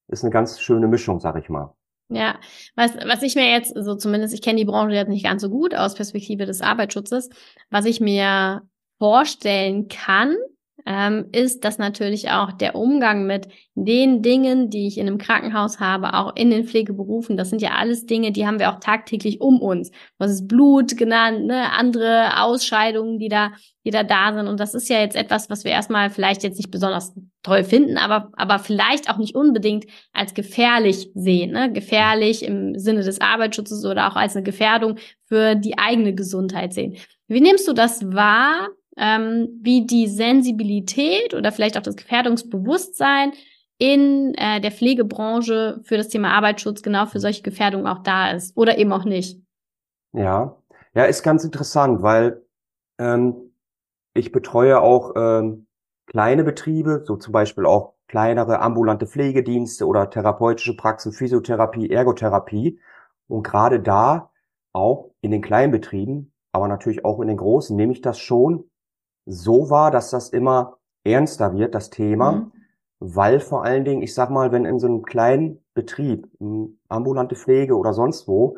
ist 0.08 0.24
eine 0.24 0.32
ganz 0.32 0.60
schöne 0.60 0.88
Mischung, 0.88 1.20
sag 1.20 1.38
ich 1.38 1.50
mal. 1.50 1.76
Ja, 2.12 2.40
was, 2.76 2.96
was 3.06 3.22
ich 3.22 3.36
mir 3.36 3.52
jetzt, 3.52 3.74
so 3.76 3.96
zumindest, 3.96 4.34
ich 4.34 4.42
kenne 4.42 4.58
die 4.58 4.66
Branche 4.66 4.96
jetzt 4.96 5.10
nicht 5.10 5.24
ganz 5.26 5.44
so 5.44 5.50
gut 5.50 5.76
aus 5.76 5.94
Perspektive 5.94 6.48
des 6.48 6.62
Arbeitsschutzes, 6.62 7.30
was 7.70 7.86
ich 7.86 8.00
mir 8.00 8.64
vorstellen 8.98 9.88
kann, 9.90 10.36
ähm, 10.86 11.26
ist, 11.32 11.64
dass 11.64 11.78
natürlich 11.78 12.30
auch 12.30 12.52
der 12.52 12.76
Umgang 12.76 13.26
mit 13.26 13.48
den 13.76 14.22
Dingen, 14.22 14.70
die 14.70 14.88
ich 14.88 14.98
in 14.98 15.08
einem 15.08 15.18
Krankenhaus 15.18 15.80
habe, 15.80 16.14
auch 16.14 16.36
in 16.36 16.50
den 16.50 16.66
Pflegeberufen, 16.66 17.38
das 17.38 17.50
sind 17.50 17.62
ja 17.62 17.72
alles 17.72 18.06
Dinge, 18.06 18.32
die 18.32 18.46
haben 18.46 18.60
wir 18.60 18.72
auch 18.72 18.80
tagtäglich 18.80 19.42
um 19.42 19.62
uns. 19.62 19.92
Was 20.18 20.32
ist 20.32 20.48
Blut 20.48 20.98
genannt, 20.98 21.46
ne? 21.46 21.72
andere 21.72 22.42
Ausscheidungen, 22.42 23.20
die 23.20 23.30
da, 23.30 23.52
die 23.86 23.92
da 23.92 24.04
da 24.04 24.34
sind. 24.34 24.48
Und 24.48 24.60
das 24.60 24.74
ist 24.74 24.90
ja 24.90 25.00
jetzt 25.00 25.16
etwas, 25.16 25.50
was 25.50 25.64
wir 25.64 25.72
erstmal 25.72 26.10
vielleicht 26.10 26.44
jetzt 26.44 26.58
nicht 26.58 26.72
besonders 26.72 27.14
toll 27.44 27.64
finden, 27.64 27.98
aber, 27.98 28.32
aber 28.34 28.60
vielleicht 28.60 29.10
auch 29.10 29.18
nicht 29.18 29.36
unbedingt 29.36 29.86
als 30.14 30.34
gefährlich 30.34 31.10
sehen. 31.14 31.52
Ne? 31.52 31.72
Gefährlich 31.72 32.44
im 32.44 32.78
Sinne 32.78 33.04
des 33.04 33.22
Arbeitsschutzes 33.22 33.86
oder 33.86 34.12
auch 34.12 34.16
als 34.16 34.36
eine 34.36 34.44
Gefährdung 34.44 34.98
für 35.26 35.56
die 35.56 35.78
eigene 35.78 36.14
Gesundheit 36.14 36.74
sehen. 36.74 36.98
Wie 37.28 37.42
nimmst 37.42 37.68
du 37.68 37.74
das 37.74 38.12
wahr? 38.12 38.70
Ähm, 39.00 39.60
wie 39.62 39.86
die 39.86 40.08
Sensibilität 40.08 41.34
oder 41.34 41.52
vielleicht 41.52 41.78
auch 41.78 41.82
das 41.82 41.96
Gefährdungsbewusstsein 41.96 43.32
in 43.78 44.34
äh, 44.36 44.60
der 44.60 44.72
Pflegebranche 44.72 45.80
für 45.84 45.98
das 45.98 46.10
Thema 46.10 46.34
Arbeitsschutz 46.34 46.82
genau 46.82 47.06
für 47.06 47.20
solche 47.20 47.42
Gefährdungen 47.42 47.88
auch 47.88 48.04
da 48.04 48.32
ist 48.32 48.56
oder 48.58 48.78
eben 48.78 48.92
auch 48.92 49.06
nicht. 49.06 49.42
Ja, 50.12 50.58
ja, 50.94 51.06
ist 51.06 51.24
ganz 51.24 51.44
interessant, 51.44 52.02
weil 52.02 52.44
ähm, 52.98 53.54
ich 54.14 54.32
betreue 54.32 54.82
auch 54.82 55.14
ähm, 55.16 55.68
kleine 56.08 56.44
Betriebe, 56.44 57.04
so 57.06 57.16
zum 57.16 57.32
Beispiel 57.32 57.66
auch 57.66 57.94
kleinere 58.08 58.60
ambulante 58.60 59.08
Pflegedienste 59.08 59.86
oder 59.86 60.10
therapeutische 60.10 60.76
Praxen, 60.76 61.14
Physiotherapie, 61.14 61.90
Ergotherapie. 61.90 62.80
Und 63.28 63.44
gerade 63.44 63.80
da, 63.80 64.32
auch 64.74 65.12
in 65.22 65.32
den 65.32 65.42
kleinen 65.42 65.72
Betrieben, 65.72 66.34
aber 66.52 66.68
natürlich 66.68 67.06
auch 67.06 67.20
in 67.22 67.28
den 67.28 67.38
großen, 67.38 67.76
nehme 67.76 67.94
ich 67.94 68.02
das 68.02 68.20
schon 68.20 68.69
so 69.30 69.70
war, 69.70 69.92
dass 69.92 70.10
das 70.10 70.30
immer 70.30 70.78
ernster 71.04 71.54
wird, 71.54 71.76
das 71.76 71.90
Thema, 71.90 72.32
mhm. 72.32 72.52
weil 73.00 73.40
vor 73.40 73.64
allen 73.64 73.86
Dingen, 73.86 74.02
ich 74.02 74.14
sag 74.14 74.30
mal, 74.30 74.52
wenn 74.52 74.66
in 74.66 74.80
so 74.80 74.88
einem 74.88 75.04
kleinen 75.04 75.64
Betrieb, 75.74 76.28
ambulante 76.90 77.36
Pflege 77.36 77.78
oder 77.78 77.94
sonst 77.94 78.28
wo, 78.28 78.58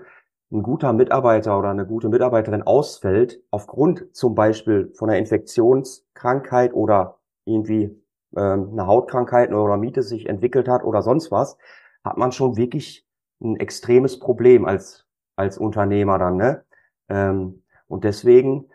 ein 0.52 0.64
guter 0.64 0.92
Mitarbeiter 0.94 1.58
oder 1.58 1.70
eine 1.70 1.86
gute 1.86 2.10
Mitarbeiterin 2.10 2.64
ausfällt, 2.64 3.42
aufgrund 3.52 4.16
zum 4.16 4.36
Beispiel 4.36 4.92
von 4.96 5.10
einer 5.10 5.20
Infektionskrankheit 5.20 6.74
oder 6.74 7.20
irgendwie 7.46 8.02
ähm, 8.36 8.70
eine 8.72 8.88
Hautkrankheit 8.88 9.52
oder 9.52 9.78
Miete 9.78 10.04
sich 10.04 10.28
entwickelt 10.28 10.68
hat 10.68 10.84
oder 10.84 11.02
sonst 11.02 11.32
was, 11.32 11.58
hat 12.04 12.18
man 12.18 12.32
schon 12.32 12.58
wirklich 12.58 13.06
ein 13.42 13.58
extremes 13.58 14.20
Problem 14.20 14.66
als, 14.66 15.06
als 15.36 15.58
Unternehmer 15.58 16.18
dann, 16.20 16.38
ne? 16.38 16.64
Ähm, 17.10 17.64
und 17.88 18.04
deswegen 18.04 18.70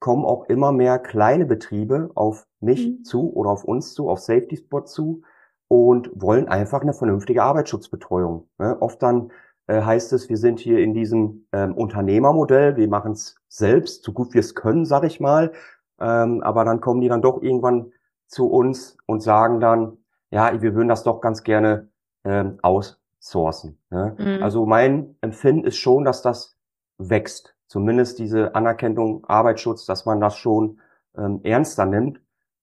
kommen 0.00 0.24
auch 0.24 0.44
immer 0.44 0.72
mehr 0.72 0.98
kleine 0.98 1.46
Betriebe 1.46 2.10
auf 2.14 2.46
mich 2.60 2.88
mhm. 2.88 3.04
zu 3.04 3.32
oder 3.32 3.50
auf 3.50 3.64
uns 3.64 3.94
zu, 3.94 4.08
auf 4.08 4.20
Safety 4.20 4.56
Spot 4.56 4.82
zu 4.82 5.22
und 5.68 6.10
wollen 6.14 6.48
einfach 6.48 6.82
eine 6.82 6.94
vernünftige 6.94 7.42
Arbeitsschutzbetreuung. 7.42 8.48
Ne? 8.58 8.76
Oft 8.80 9.02
dann 9.02 9.30
äh, 9.66 9.82
heißt 9.82 10.12
es, 10.12 10.28
wir 10.28 10.36
sind 10.36 10.60
hier 10.60 10.78
in 10.78 10.94
diesem 10.94 11.46
ähm, 11.52 11.74
Unternehmermodell, 11.74 12.76
wir 12.76 12.88
machen 12.88 13.12
es 13.12 13.36
selbst, 13.48 14.02
so 14.02 14.12
gut 14.12 14.34
wir 14.34 14.40
es 14.40 14.54
können, 14.54 14.84
sag 14.84 15.04
ich 15.04 15.20
mal. 15.20 15.52
Ähm, 16.00 16.42
aber 16.42 16.64
dann 16.64 16.80
kommen 16.80 17.00
die 17.00 17.08
dann 17.08 17.22
doch 17.22 17.42
irgendwann 17.42 17.92
zu 18.26 18.48
uns 18.48 18.96
und 19.06 19.22
sagen 19.22 19.60
dann, 19.60 19.98
ja, 20.30 20.60
wir 20.60 20.74
würden 20.74 20.88
das 20.88 21.02
doch 21.02 21.20
ganz 21.20 21.42
gerne 21.42 21.88
ähm, 22.24 22.58
aussourcen. 22.62 23.78
Ne? 23.90 24.16
Mhm. 24.18 24.42
Also 24.42 24.66
mein 24.66 25.16
Empfinden 25.20 25.64
ist 25.64 25.78
schon, 25.78 26.04
dass 26.04 26.22
das 26.22 26.56
wächst. 26.98 27.54
Zumindest 27.68 28.18
diese 28.18 28.54
Anerkennung, 28.54 29.24
Arbeitsschutz, 29.26 29.84
dass 29.84 30.06
man 30.06 30.20
das 30.20 30.36
schon 30.36 30.80
ähm, 31.16 31.40
ernster 31.42 31.84
nimmt. 31.84 32.20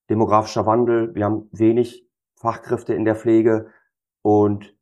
Demografischer 0.09 0.65
Wandel, 0.65 1.13
wir 1.15 1.25
haben 1.25 1.47
wenig 1.51 2.07
Fachkräfte 2.35 2.93
in 2.93 3.05
der 3.05 3.15
Pflege 3.15 3.67
und 4.21 4.75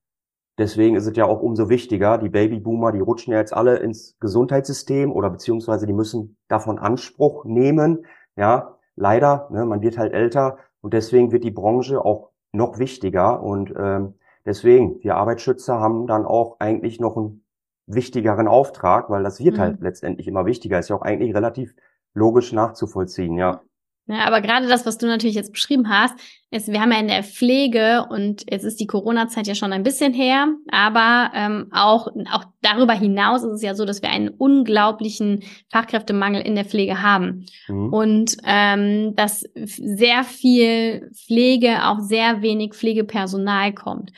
deswegen 0.57 0.95
ist 0.95 1.05
es 1.05 1.15
ja 1.15 1.25
auch 1.25 1.41
umso 1.41 1.69
wichtiger, 1.69 2.17
die 2.17 2.29
Babyboomer, 2.29 2.91
die 2.91 2.99
rutschen 2.99 3.33
ja 3.33 3.39
jetzt 3.39 3.53
alle 3.53 3.77
ins 3.77 4.17
Gesundheitssystem 4.19 5.11
oder 5.11 5.29
beziehungsweise 5.29 5.85
die 5.85 5.93
müssen 5.93 6.37
davon 6.47 6.79
Anspruch 6.79 7.45
nehmen. 7.45 8.05
Ja, 8.35 8.77
leider, 8.95 9.47
ne, 9.51 9.65
man 9.65 9.81
wird 9.81 9.97
halt 9.97 10.13
älter 10.13 10.57
und 10.81 10.93
deswegen 10.93 11.31
wird 11.31 11.43
die 11.43 11.51
Branche 11.51 12.03
auch 12.03 12.29
noch 12.51 12.79
wichtiger 12.79 13.41
und 13.41 13.73
ähm, 13.77 14.15
deswegen, 14.45 15.01
wir 15.03 15.15
Arbeitsschützer 15.15 15.79
haben 15.79 16.07
dann 16.07 16.25
auch 16.25 16.59
eigentlich 16.59 16.99
noch 16.99 17.17
einen 17.17 17.42
wichtigeren 17.85 18.47
Auftrag, 18.47 19.09
weil 19.09 19.23
das 19.23 19.39
wird 19.39 19.59
halt 19.59 19.73
mhm. 19.73 19.75
halt 19.75 19.81
letztendlich 19.81 20.27
immer 20.27 20.45
wichtiger. 20.45 20.79
Ist 20.79 20.89
ja 20.89 20.95
auch 20.95 21.01
eigentlich 21.01 21.35
relativ 21.35 21.75
logisch 22.13 22.53
nachzuvollziehen, 22.53 23.37
ja. 23.37 23.61
Ja, 24.05 24.25
aber 24.25 24.41
gerade 24.41 24.67
das, 24.67 24.85
was 24.85 24.97
du 24.97 25.05
natürlich 25.07 25.35
jetzt 25.35 25.53
beschrieben 25.53 25.87
hast, 25.87 26.13
ist, 26.51 26.67
wir 26.67 26.81
haben 26.81 26.91
ja 26.91 26.99
in 26.99 27.07
der 27.07 27.23
Pflege 27.23 28.05
und 28.09 28.43
jetzt 28.51 28.65
ist 28.65 28.81
die 28.81 28.85
Corona-Zeit 28.85 29.47
ja 29.47 29.55
schon 29.55 29.71
ein 29.71 29.83
bisschen 29.83 30.13
her, 30.13 30.47
aber 30.69 31.31
ähm, 31.33 31.67
auch, 31.71 32.07
auch 32.33 32.43
darüber 32.61 32.93
hinaus 32.93 33.43
ist 33.43 33.53
es 33.53 33.61
ja 33.61 33.75
so, 33.75 33.85
dass 33.85 34.01
wir 34.01 34.09
einen 34.09 34.27
unglaublichen 34.27 35.43
Fachkräftemangel 35.71 36.41
in 36.41 36.55
der 36.55 36.65
Pflege 36.65 37.01
haben. 37.01 37.45
Mhm. 37.69 37.93
Und 37.93 38.37
ähm, 38.43 39.15
dass 39.15 39.45
sehr 39.55 40.25
viel 40.25 41.09
Pflege, 41.13 41.85
auch 41.87 41.99
sehr 41.99 42.41
wenig 42.41 42.73
Pflegepersonal 42.73 43.71
kommt. 43.73 44.11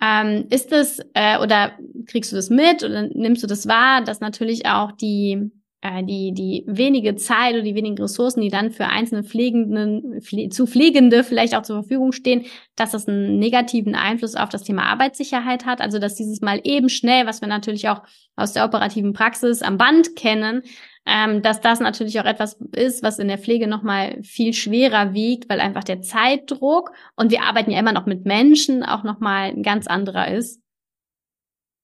Ähm, 0.00 0.46
ist 0.50 0.72
es 0.72 1.00
äh, 1.14 1.38
oder 1.38 1.72
kriegst 2.06 2.30
du 2.30 2.36
das 2.36 2.50
mit 2.50 2.84
oder 2.84 3.02
nimmst 3.02 3.42
du 3.42 3.46
das 3.46 3.66
wahr, 3.66 4.02
dass 4.02 4.20
natürlich 4.20 4.66
auch 4.66 4.92
die 4.92 5.50
äh, 5.86 6.02
die, 6.02 6.32
die 6.32 6.64
wenige 6.66 7.16
Zeit 7.16 7.54
oder 7.54 7.62
die 7.62 7.74
wenigen 7.74 7.98
Ressourcen, 7.98 8.40
die 8.40 8.48
dann 8.48 8.70
für 8.70 8.86
einzelne 8.86 9.22
Pflegenden, 9.22 10.20
pfle 10.20 10.48
zu 10.48 10.66
Pflegende 10.66 11.22
vielleicht 11.22 11.54
auch 11.54 11.62
zur 11.62 11.82
Verfügung 11.82 12.12
stehen, 12.12 12.46
dass 12.76 12.92
das 12.92 13.06
einen 13.06 13.38
negativen 13.38 13.94
Einfluss 13.94 14.34
auf 14.34 14.48
das 14.48 14.64
Thema 14.64 14.84
Arbeitssicherheit 14.84 15.64
hat. 15.64 15.80
Also 15.80 15.98
dass 15.98 16.14
dieses 16.14 16.40
Mal 16.40 16.60
eben 16.64 16.88
schnell, 16.88 17.26
was 17.26 17.40
wir 17.40 17.48
natürlich 17.48 17.88
auch 17.88 18.02
aus 18.36 18.52
der 18.52 18.64
operativen 18.64 19.12
Praxis 19.12 19.62
am 19.62 19.78
Band 19.78 20.16
kennen, 20.16 20.62
ähm, 21.06 21.42
dass 21.42 21.60
das 21.60 21.80
natürlich 21.80 22.20
auch 22.20 22.24
etwas 22.24 22.54
ist, 22.74 23.02
was 23.02 23.18
in 23.18 23.28
der 23.28 23.38
Pflege 23.38 23.66
nochmal 23.66 24.22
viel 24.22 24.52
schwerer 24.52 25.14
wiegt, 25.14 25.48
weil 25.48 25.60
einfach 25.60 25.84
der 25.84 26.02
Zeitdruck 26.02 26.92
und 27.16 27.30
wir 27.30 27.42
arbeiten 27.42 27.70
ja 27.70 27.80
immer 27.80 27.92
noch 27.92 28.06
mit 28.06 28.24
Menschen 28.26 28.82
auch 28.82 29.04
nochmal 29.04 29.50
ein 29.50 29.62
ganz 29.62 29.86
anderer 29.86 30.32
ist. 30.32 30.60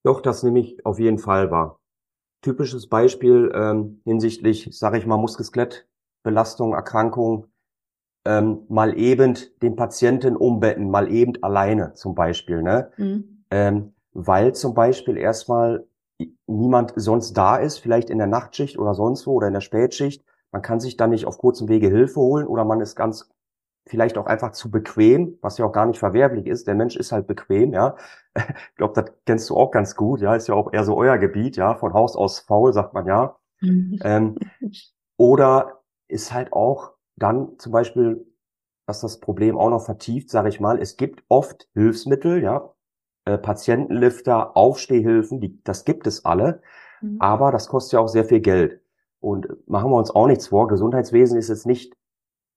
Doch, 0.04 0.20
das 0.20 0.42
nehme 0.42 0.60
ich 0.60 0.84
auf 0.84 0.98
jeden 0.98 1.18
Fall 1.18 1.50
wahr 1.50 1.78
typisches 2.42 2.88
Beispiel 2.88 3.50
ähm, 3.54 4.02
hinsichtlich, 4.04 4.68
sage 4.72 4.98
ich 4.98 5.06
mal, 5.06 5.16
Muskelskelettbelastung, 5.16 6.74
Erkrankung, 6.74 7.46
ähm, 8.24 8.64
mal 8.68 8.98
eben 8.98 9.38
den 9.62 9.76
Patienten 9.76 10.36
umbetten, 10.36 10.90
mal 10.90 11.10
eben 11.10 11.42
alleine 11.42 11.94
zum 11.94 12.14
Beispiel, 12.14 12.62
ne? 12.62 12.90
Mhm. 12.96 13.44
Ähm, 13.50 13.94
weil 14.12 14.54
zum 14.54 14.74
Beispiel 14.74 15.16
erstmal 15.16 15.86
niemand 16.46 16.92
sonst 16.96 17.34
da 17.34 17.56
ist, 17.56 17.78
vielleicht 17.78 18.10
in 18.10 18.18
der 18.18 18.26
Nachtschicht 18.26 18.78
oder 18.78 18.94
sonst 18.94 19.26
wo 19.26 19.32
oder 19.34 19.48
in 19.48 19.54
der 19.54 19.60
Spätschicht. 19.60 20.24
Man 20.52 20.62
kann 20.62 20.80
sich 20.80 20.96
dann 20.96 21.10
nicht 21.10 21.26
auf 21.26 21.38
kurzem 21.38 21.68
Wege 21.68 21.88
Hilfe 21.88 22.20
holen 22.20 22.46
oder 22.46 22.64
man 22.64 22.80
ist 22.80 22.94
ganz 22.94 23.30
vielleicht 23.86 24.16
auch 24.16 24.26
einfach 24.26 24.52
zu 24.52 24.70
bequem, 24.70 25.38
was 25.40 25.58
ja 25.58 25.64
auch 25.64 25.72
gar 25.72 25.86
nicht 25.86 25.98
verwerflich 25.98 26.46
ist. 26.46 26.66
Der 26.66 26.74
Mensch 26.74 26.96
ist 26.96 27.12
halt 27.12 27.26
bequem, 27.26 27.72
ja. 27.72 27.96
Ich 28.36 28.76
glaube, 28.76 28.94
das 28.94 29.12
kennst 29.26 29.50
du 29.50 29.56
auch 29.56 29.70
ganz 29.70 29.96
gut, 29.96 30.20
ja. 30.20 30.34
Ist 30.34 30.48
ja 30.48 30.54
auch 30.54 30.72
eher 30.72 30.84
so 30.84 30.96
euer 30.96 31.18
Gebiet, 31.18 31.56
ja. 31.56 31.74
Von 31.74 31.92
Haus 31.92 32.16
aus 32.16 32.40
faul, 32.40 32.72
sagt 32.72 32.94
man 32.94 33.06
ja. 33.06 33.36
Mhm. 33.60 33.98
Ähm, 34.04 34.38
oder 35.16 35.82
ist 36.08 36.32
halt 36.32 36.52
auch 36.52 36.92
dann 37.16 37.58
zum 37.58 37.72
Beispiel, 37.72 38.26
was 38.86 39.00
das 39.00 39.20
Problem 39.20 39.56
auch 39.58 39.70
noch 39.70 39.84
vertieft, 39.84 40.30
sage 40.30 40.48
ich 40.48 40.60
mal, 40.60 40.80
es 40.80 40.96
gibt 40.96 41.24
oft 41.28 41.68
Hilfsmittel, 41.74 42.42
ja. 42.42 42.72
Äh, 43.24 43.38
Patientenlifter, 43.38 44.56
Aufstehhilfen, 44.56 45.40
die, 45.40 45.62
das 45.62 45.84
gibt 45.84 46.06
es 46.06 46.24
alle. 46.24 46.60
Mhm. 47.00 47.16
Aber 47.20 47.52
das 47.52 47.68
kostet 47.68 47.94
ja 47.94 48.00
auch 48.00 48.08
sehr 48.08 48.24
viel 48.24 48.40
Geld. 48.40 48.80
Und 49.20 49.46
machen 49.68 49.90
wir 49.90 49.96
uns 49.96 50.10
auch 50.10 50.26
nichts 50.26 50.48
vor. 50.48 50.66
Gesundheitswesen 50.66 51.38
ist 51.38 51.48
jetzt 51.48 51.66
nicht 51.66 51.94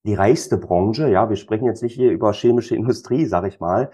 die 0.05 0.15
reichste 0.15 0.57
Branche, 0.57 1.09
ja, 1.09 1.29
wir 1.29 1.35
sprechen 1.35 1.65
jetzt 1.65 1.83
nicht 1.83 1.95
hier 1.95 2.11
über 2.11 2.31
chemische 2.31 2.75
Industrie, 2.75 3.25
sag 3.25 3.45
ich 3.45 3.59
mal, 3.59 3.91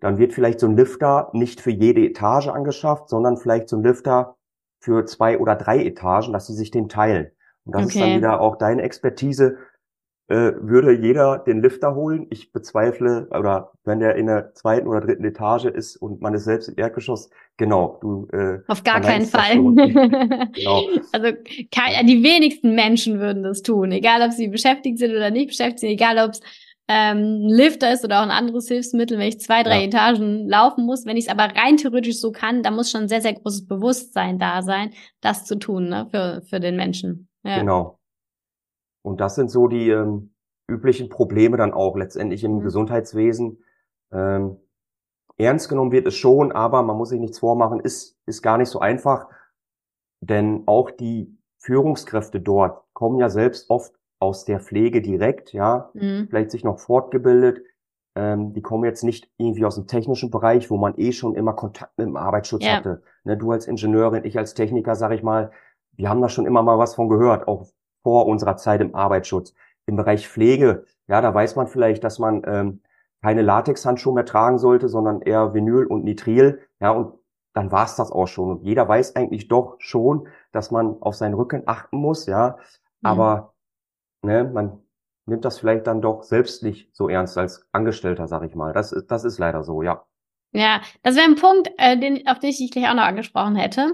dann 0.00 0.18
wird 0.18 0.32
vielleicht 0.32 0.60
so 0.60 0.66
ein 0.66 0.76
Lifter 0.76 1.30
nicht 1.32 1.60
für 1.60 1.70
jede 1.70 2.04
Etage 2.04 2.48
angeschafft, 2.48 3.08
sondern 3.08 3.36
vielleicht 3.36 3.68
so 3.68 3.76
ein 3.76 3.82
Lifter 3.82 4.36
für 4.80 5.04
zwei 5.06 5.38
oder 5.38 5.56
drei 5.56 5.84
Etagen, 5.84 6.32
dass 6.32 6.46
sie 6.46 6.54
sich 6.54 6.70
den 6.70 6.88
teilen. 6.88 7.30
Und 7.64 7.74
das 7.74 7.86
okay. 7.86 7.88
ist 7.88 8.00
dann 8.00 8.16
wieder 8.16 8.40
auch 8.40 8.56
deine 8.56 8.82
Expertise, 8.82 9.58
äh, 10.28 10.52
würde 10.60 10.92
jeder 10.92 11.38
den 11.38 11.62
Lifter 11.62 11.94
holen. 11.94 12.26
Ich 12.30 12.52
bezweifle, 12.52 13.28
oder 13.30 13.72
wenn 13.84 13.98
der 13.98 14.16
in 14.16 14.26
der 14.26 14.52
zweiten 14.54 14.86
oder 14.86 15.00
dritten 15.00 15.24
Etage 15.24 15.64
ist 15.64 15.96
und 15.96 16.20
man 16.20 16.34
ist 16.34 16.44
selbst 16.44 16.68
im 16.68 16.74
Erdgeschoss, 16.76 17.30
genau, 17.56 17.98
du. 18.02 18.28
Äh, 18.32 18.58
Auf 18.68 18.84
gar 18.84 19.00
keinen 19.00 19.24
Fall. 19.24 19.54
genau. 20.52 20.82
Also 21.12 21.32
die 21.32 22.22
wenigsten 22.22 22.74
Menschen 22.74 23.20
würden 23.20 23.42
das 23.42 23.62
tun, 23.62 23.90
egal 23.90 24.20
ob 24.22 24.32
sie 24.32 24.48
beschäftigt 24.48 24.98
sind 24.98 25.12
oder 25.12 25.30
nicht 25.30 25.48
beschäftigt 25.48 25.80
sind, 25.80 25.90
egal 25.90 26.18
ob 26.18 26.32
es 26.32 26.40
ähm, 26.88 27.46
ein 27.46 27.48
Lifter 27.48 27.92
ist 27.92 28.04
oder 28.04 28.18
auch 28.18 28.24
ein 28.24 28.30
anderes 28.30 28.68
Hilfsmittel, 28.68 29.18
wenn 29.18 29.28
ich 29.28 29.40
zwei, 29.40 29.62
drei 29.62 29.80
ja. 29.80 29.86
Etagen 29.86 30.48
laufen 30.48 30.84
muss. 30.84 31.04
Wenn 31.06 31.16
ich 31.16 31.26
es 31.26 31.30
aber 31.30 31.44
rein 31.44 31.76
theoretisch 31.76 32.18
so 32.18 32.32
kann, 32.32 32.62
da 32.62 32.70
muss 32.70 32.90
schon 32.90 33.08
sehr, 33.08 33.20
sehr 33.20 33.34
großes 33.34 33.66
Bewusstsein 33.66 34.38
da 34.38 34.62
sein, 34.62 34.92
das 35.20 35.44
zu 35.44 35.58
tun, 35.58 35.88
ne, 35.88 36.06
für, 36.10 36.42
für 36.48 36.60
den 36.60 36.76
Menschen. 36.76 37.28
Ja. 37.44 37.60
Genau. 37.60 37.97
Und 39.02 39.20
das 39.20 39.34
sind 39.34 39.50
so 39.50 39.68
die 39.68 39.90
ähm, 39.90 40.32
üblichen 40.68 41.08
Probleme 41.08 41.56
dann 41.56 41.72
auch 41.72 41.96
letztendlich 41.96 42.44
im 42.44 42.56
mhm. 42.56 42.60
Gesundheitswesen. 42.60 43.64
Ähm, 44.12 44.56
ernst 45.36 45.68
genommen 45.68 45.92
wird 45.92 46.06
es 46.06 46.14
schon, 46.14 46.52
aber 46.52 46.82
man 46.82 46.96
muss 46.96 47.10
sich 47.10 47.20
nichts 47.20 47.38
vormachen, 47.38 47.80
ist, 47.80 48.18
ist 48.26 48.42
gar 48.42 48.58
nicht 48.58 48.68
so 48.68 48.80
einfach. 48.80 49.28
Denn 50.20 50.64
auch 50.66 50.90
die 50.90 51.38
Führungskräfte 51.58 52.40
dort 52.40 52.82
kommen 52.92 53.18
ja 53.18 53.28
selbst 53.28 53.70
oft 53.70 53.92
aus 54.20 54.44
der 54.44 54.60
Pflege 54.60 55.00
direkt, 55.00 55.52
ja, 55.52 55.90
mhm. 55.94 56.26
vielleicht 56.28 56.50
sich 56.50 56.64
noch 56.64 56.80
fortgebildet. 56.80 57.62
Ähm, 58.16 58.52
die 58.52 58.62
kommen 58.62 58.84
jetzt 58.84 59.04
nicht 59.04 59.30
irgendwie 59.36 59.64
aus 59.64 59.76
dem 59.76 59.86
technischen 59.86 60.30
Bereich, 60.30 60.70
wo 60.70 60.76
man 60.76 60.94
eh 60.96 61.12
schon 61.12 61.36
immer 61.36 61.52
Kontakt 61.52 61.96
mit 61.98 62.08
dem 62.08 62.16
Arbeitsschutz 62.16 62.64
ja. 62.64 62.76
hatte. 62.76 63.02
Ne, 63.22 63.36
du 63.36 63.52
als 63.52 63.68
Ingenieurin, 63.68 64.24
ich 64.24 64.36
als 64.36 64.54
Techniker, 64.54 64.96
sag 64.96 65.12
ich 65.12 65.22
mal, 65.22 65.52
wir 65.92 66.08
haben 66.08 66.20
da 66.20 66.28
schon 66.28 66.46
immer 66.46 66.62
mal 66.62 66.78
was 66.78 66.94
von 66.96 67.08
gehört, 67.08 67.46
auch 67.46 67.68
vor 68.02 68.26
unserer 68.26 68.56
Zeit 68.56 68.80
im 68.80 68.94
Arbeitsschutz. 68.94 69.54
Im 69.86 69.96
Bereich 69.96 70.28
Pflege, 70.28 70.84
ja, 71.06 71.20
da 71.20 71.32
weiß 71.32 71.56
man 71.56 71.66
vielleicht, 71.66 72.04
dass 72.04 72.18
man 72.18 72.42
ähm, 72.46 72.82
keine 73.22 73.42
Latexhandschuhe 73.42 74.14
mehr 74.14 74.26
tragen 74.26 74.58
sollte, 74.58 74.88
sondern 74.88 75.22
eher 75.22 75.54
Vinyl 75.54 75.86
und 75.86 76.04
Nitril. 76.04 76.60
Ja, 76.80 76.90
und 76.90 77.18
dann 77.54 77.72
war's 77.72 77.96
das 77.96 78.12
auch 78.12 78.28
schon. 78.28 78.50
Und 78.50 78.62
jeder 78.62 78.88
weiß 78.88 79.16
eigentlich 79.16 79.48
doch 79.48 79.76
schon, 79.78 80.28
dass 80.52 80.70
man 80.70 81.00
auf 81.00 81.14
seinen 81.14 81.34
Rücken 81.34 81.62
achten 81.66 81.96
muss, 81.96 82.26
ja. 82.26 82.58
Aber 83.02 83.54
mhm. 84.22 84.30
ne, 84.30 84.44
man 84.44 84.82
nimmt 85.26 85.44
das 85.44 85.58
vielleicht 85.58 85.86
dann 85.86 86.00
doch 86.00 86.22
selbst 86.22 86.62
nicht 86.62 86.94
so 86.94 87.08
ernst 87.08 87.36
als 87.36 87.66
Angestellter, 87.72 88.28
sag 88.28 88.44
ich 88.44 88.54
mal. 88.54 88.72
Das 88.72 88.92
ist, 88.92 89.10
das 89.10 89.24
ist 89.24 89.38
leider 89.38 89.62
so, 89.62 89.82
ja. 89.82 90.04
Ja, 90.52 90.80
das 91.02 91.16
wäre 91.16 91.26
ein 91.26 91.34
Punkt, 91.34 91.70
äh, 91.76 91.98
den, 91.98 92.26
auf 92.26 92.38
den 92.38 92.50
ich 92.50 92.58
dich 92.58 92.70
gleich 92.70 92.88
auch 92.88 92.94
noch 92.94 93.02
angesprochen 93.02 93.56
hätte. 93.56 93.92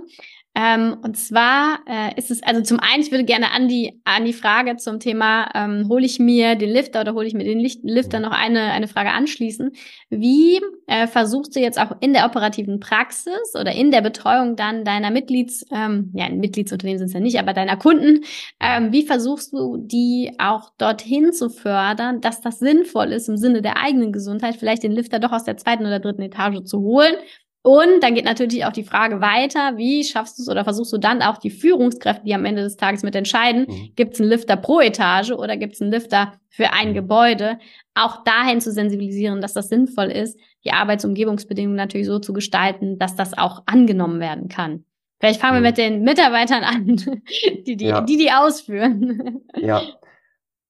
Ähm, 0.57 0.99
und 1.03 1.17
zwar 1.17 1.81
äh, 1.87 2.17
ist 2.17 2.31
es, 2.31 2.41
also 2.45 2.63
zum 2.63 2.79
einen, 2.79 3.03
ich 3.03 3.11
würde 3.11 3.25
gerne 3.25 3.51
an 3.51 3.67
die, 3.67 4.01
an 4.05 4.25
die 4.25 4.33
Frage 4.33 4.77
zum 4.77 5.01
Thema, 5.01 5.49
ähm, 5.53 5.89
hole 5.89 6.07
ich 6.07 6.21
mir 6.21 6.55
den 6.55 6.71
Lifter 6.71 7.01
oder 7.01 7.15
hole 7.15 7.27
ich 7.27 7.35
mir 7.35 7.43
den 7.43 7.59
Lifter 7.59 8.21
noch 8.21 8.31
eine, 8.31 8.71
eine 8.71 8.87
Frage 8.87 9.11
anschließen. 9.11 9.73
Wie 10.11 10.61
äh, 10.87 11.09
versuchst 11.09 11.57
du 11.57 11.61
jetzt 11.61 11.81
auch 11.81 11.97
in 11.99 12.13
der 12.13 12.25
operativen 12.27 12.79
Praxis 12.79 13.55
oder 13.59 13.73
in 13.73 13.91
der 13.91 14.01
Betreuung 14.01 14.55
dann 14.55 14.85
deiner 14.85 15.11
Mitglieds, 15.11 15.67
ähm, 15.73 16.13
ja, 16.15 16.29
Mitgliedsunternehmen 16.29 16.99
sind 16.99 17.09
es 17.09 17.15
ja 17.15 17.21
nicht, 17.21 17.41
aber 17.41 17.53
deiner 17.53 17.77
Kunden, 17.77 18.25
ähm, 18.61 18.93
wie 18.93 19.05
versuchst 19.05 19.53
du 19.53 19.79
die 19.79 20.37
auch 20.39 20.71
dorthin 20.79 21.33
zu 21.33 21.51
fördern, 21.51 22.21
dass 22.21 22.43
das 22.43 22.61
sinnvoll 22.61 23.13
ist 23.13 23.29
im 23.29 23.37
Sinne 23.37 23.61
der 23.61 23.83
eigenen 23.83 24.13
Gesundheit, 24.13 24.55
vielleicht 24.55 24.85
den 24.85 24.93
Lifter 24.93 25.19
doch 25.19 25.33
aus 25.33 25.43
der 25.43 25.57
zweiten 25.57 25.85
oder 25.85 25.99
dritten 25.99 26.23
Etage 26.23 26.63
zu 26.63 26.79
holen 26.81 27.17
Und 27.67 28.03
dann 28.03 28.15
geht 28.15 28.27
natürlich 28.27 28.67
auch 28.67 28.73
die 28.73 28.85
Frage 28.85 29.23
weiter, 29.23 29.79
wie 29.79 30.05
schaffst 30.05 30.39
du 30.39 30.43
es 30.43 30.51
oder 30.51 30.65
versuchst 30.65 30.93
du 30.93 30.99
dann 30.99 31.23
auch 31.23 31.39
die 31.39 31.49
Führungskräfte, 31.49 32.23
die 32.27 32.35
am 32.35 32.45
Ende 32.45 32.63
des 32.63 32.77
Tages 32.77 33.03
mit 33.03 33.17
entscheiden, 33.17 33.65
mhm. 33.67 33.93
gibt 33.97 34.13
es 34.13 34.21
einen 34.21 34.29
Lifter 34.29 34.57
pro 34.57 34.81
Etage 34.81 35.31
oder 35.31 35.57
gibt 35.57 35.73
es 35.73 35.81
einen 35.81 35.91
Lifter 35.91 36.35
für 36.51 36.75
ein 36.75 36.91
mhm. 36.91 36.95
Gebäude, 36.95 37.59
auch 37.95 38.23
dahin 38.23 38.61
zu 38.61 38.71
sensibilisieren, 38.71 39.41
dass 39.41 39.55
das 39.55 39.71
sinnvoll 39.71 40.11
ist, 40.11 40.39
die 40.63 40.73
Arbeitsumgebungsbedingungen 40.73 41.77
natürlich 41.77 42.07
so 42.07 42.19
zu 42.19 42.35
gestalten, 42.35 42.99
dass 42.99 43.17
das 43.17 43.37
auch 43.37 43.63
angenommen 43.65 44.21
werden 44.21 44.49
kann. 44.49 44.85
Vielleicht 45.19 45.41
fangen 45.41 45.61
mhm. 45.61 45.63
wir 45.63 45.71
mit 45.71 45.79
den 45.79 46.03
Mitarbeitern 46.03 46.65
an, 46.65 46.85
die 47.67 47.77
die, 47.79 47.87
ja. 47.87 48.03
die, 48.03 48.19
die 48.19 48.31
ausführen. 48.31 49.41
Ja, 49.57 49.81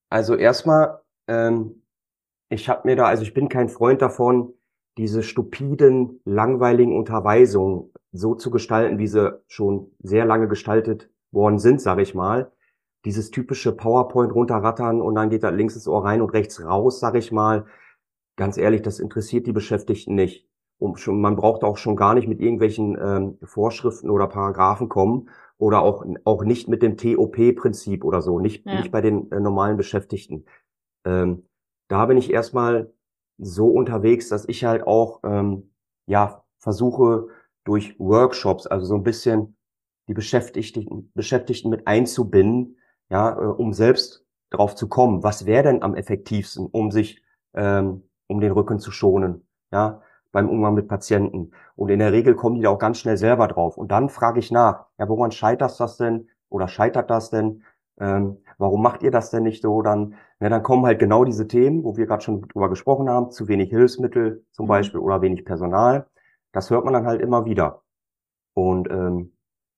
also 0.09 0.35
erstmal, 0.35 1.01
ähm, 1.27 1.81
ich 2.47 2.69
habe 2.69 2.87
mir 2.87 2.95
da, 2.95 3.07
also 3.07 3.23
ich 3.23 3.33
bin 3.33 3.49
kein 3.49 3.67
Freund 3.67 4.01
davon, 4.01 4.53
diese 4.97 5.23
stupiden, 5.23 6.21
langweiligen 6.25 6.95
Unterweisungen 6.97 7.91
so 8.11 8.35
zu 8.35 8.49
gestalten, 8.49 8.97
wie 8.97 9.07
sie 9.07 9.39
schon 9.47 9.91
sehr 9.99 10.25
lange 10.25 10.47
gestaltet 10.47 11.09
worden 11.31 11.59
sind, 11.59 11.81
sage 11.81 12.01
ich 12.01 12.15
mal. 12.15 12.51
Dieses 13.03 13.29
typische 13.29 13.71
PowerPoint 13.75 14.33
runterrattern 14.33 15.01
und 15.01 15.15
dann 15.15 15.29
geht 15.29 15.43
da 15.43 15.49
links 15.49 15.75
ins 15.75 15.87
Ohr 15.87 16.05
rein 16.05 16.21
und 16.21 16.31
rechts 16.31 16.63
raus, 16.63 16.99
sage 16.99 17.19
ich 17.19 17.31
mal. 17.31 17.65
Ganz 18.37 18.57
ehrlich, 18.57 18.81
das 18.81 18.99
interessiert 18.99 19.47
die 19.47 19.53
Beschäftigten 19.53 20.15
nicht. 20.15 20.47
Und 20.77 20.99
schon, 20.99 21.21
man 21.21 21.35
braucht 21.35 21.63
auch 21.63 21.77
schon 21.77 21.95
gar 21.95 22.15
nicht 22.15 22.27
mit 22.27 22.41
irgendwelchen 22.41 22.97
ähm, 22.99 23.37
Vorschriften 23.43 24.09
oder 24.09 24.27
Paragraphen 24.27 24.89
kommen 24.89 25.29
oder 25.57 25.81
auch, 25.81 26.05
auch 26.25 26.43
nicht 26.43 26.67
mit 26.67 26.81
dem 26.81 26.97
TOP-Prinzip 26.97 28.03
oder 28.03 28.21
so, 28.21 28.39
nicht, 28.39 28.65
ja. 28.65 28.79
nicht 28.79 28.91
bei 28.91 29.01
den 29.01 29.31
äh, 29.31 29.39
normalen 29.39 29.77
Beschäftigten. 29.77 30.45
Ähm, 31.05 31.43
da 31.87 32.07
bin 32.07 32.17
ich 32.17 32.33
erstmal 32.33 32.91
so 33.37 33.67
unterwegs, 33.69 34.29
dass 34.29 34.47
ich 34.47 34.63
halt 34.65 34.85
auch 34.87 35.21
ähm, 35.23 35.71
ja 36.07 36.43
versuche 36.59 37.27
durch 37.63 37.99
Workshops, 37.99 38.67
also 38.67 38.85
so 38.85 38.95
ein 38.95 39.03
bisschen 39.03 39.55
die 40.07 40.13
Beschäftigten, 40.13 41.11
Beschäftigten 41.13 41.69
mit 41.69 41.87
einzubinden, 41.87 42.77
ja, 43.09 43.31
äh, 43.33 43.45
um 43.45 43.73
selbst 43.73 44.25
drauf 44.51 44.75
zu 44.75 44.87
kommen, 44.87 45.23
was 45.23 45.45
wäre 45.45 45.63
denn 45.63 45.83
am 45.83 45.95
effektivsten, 45.95 46.67
um 46.67 46.91
sich, 46.91 47.21
ähm, 47.53 48.03
um 48.27 48.39
den 48.39 48.51
Rücken 48.51 48.79
zu 48.79 48.91
schonen, 48.91 49.47
ja, 49.71 50.01
beim 50.31 50.49
Umgang 50.49 50.75
mit 50.75 50.87
Patienten. 50.87 51.51
Und 51.75 51.89
in 51.89 51.99
der 51.99 52.11
Regel 52.11 52.35
kommen 52.35 52.55
die 52.55 52.61
da 52.61 52.69
auch 52.69 52.79
ganz 52.79 52.99
schnell 52.99 53.17
selber 53.17 53.47
drauf. 53.47 53.77
Und 53.77 53.91
dann 53.91 54.09
frage 54.09 54.39
ich 54.39 54.51
nach, 54.51 54.85
ja, 54.97 55.07
woran 55.09 55.31
scheitert 55.31 55.79
das 55.79 55.97
denn 55.97 56.29
oder 56.49 56.67
scheitert 56.67 57.09
das 57.09 57.29
denn? 57.29 57.63
Ähm, 57.99 58.37
warum 58.57 58.81
macht 58.81 59.03
ihr 59.03 59.11
das 59.11 59.31
denn 59.31 59.43
nicht 59.43 59.61
so? 59.61 59.81
Dann, 59.81 60.15
ja, 60.39 60.49
dann 60.49 60.63
kommen 60.63 60.85
halt 60.85 60.99
genau 60.99 61.23
diese 61.23 61.47
Themen, 61.47 61.83
wo 61.83 61.97
wir 61.97 62.05
gerade 62.05 62.23
schon 62.23 62.41
drüber 62.43 62.69
gesprochen 62.69 63.09
haben, 63.09 63.31
zu 63.31 63.47
wenig 63.47 63.69
Hilfsmittel 63.69 64.45
zum 64.51 64.65
mhm. 64.65 64.69
Beispiel 64.69 64.99
oder 64.99 65.21
wenig 65.21 65.45
Personal. 65.45 66.07
Das 66.51 66.69
hört 66.69 66.85
man 66.85 66.93
dann 66.93 67.05
halt 67.05 67.21
immer 67.21 67.45
wieder. 67.45 67.83
Und 68.53 68.89
ähm, 68.89 69.33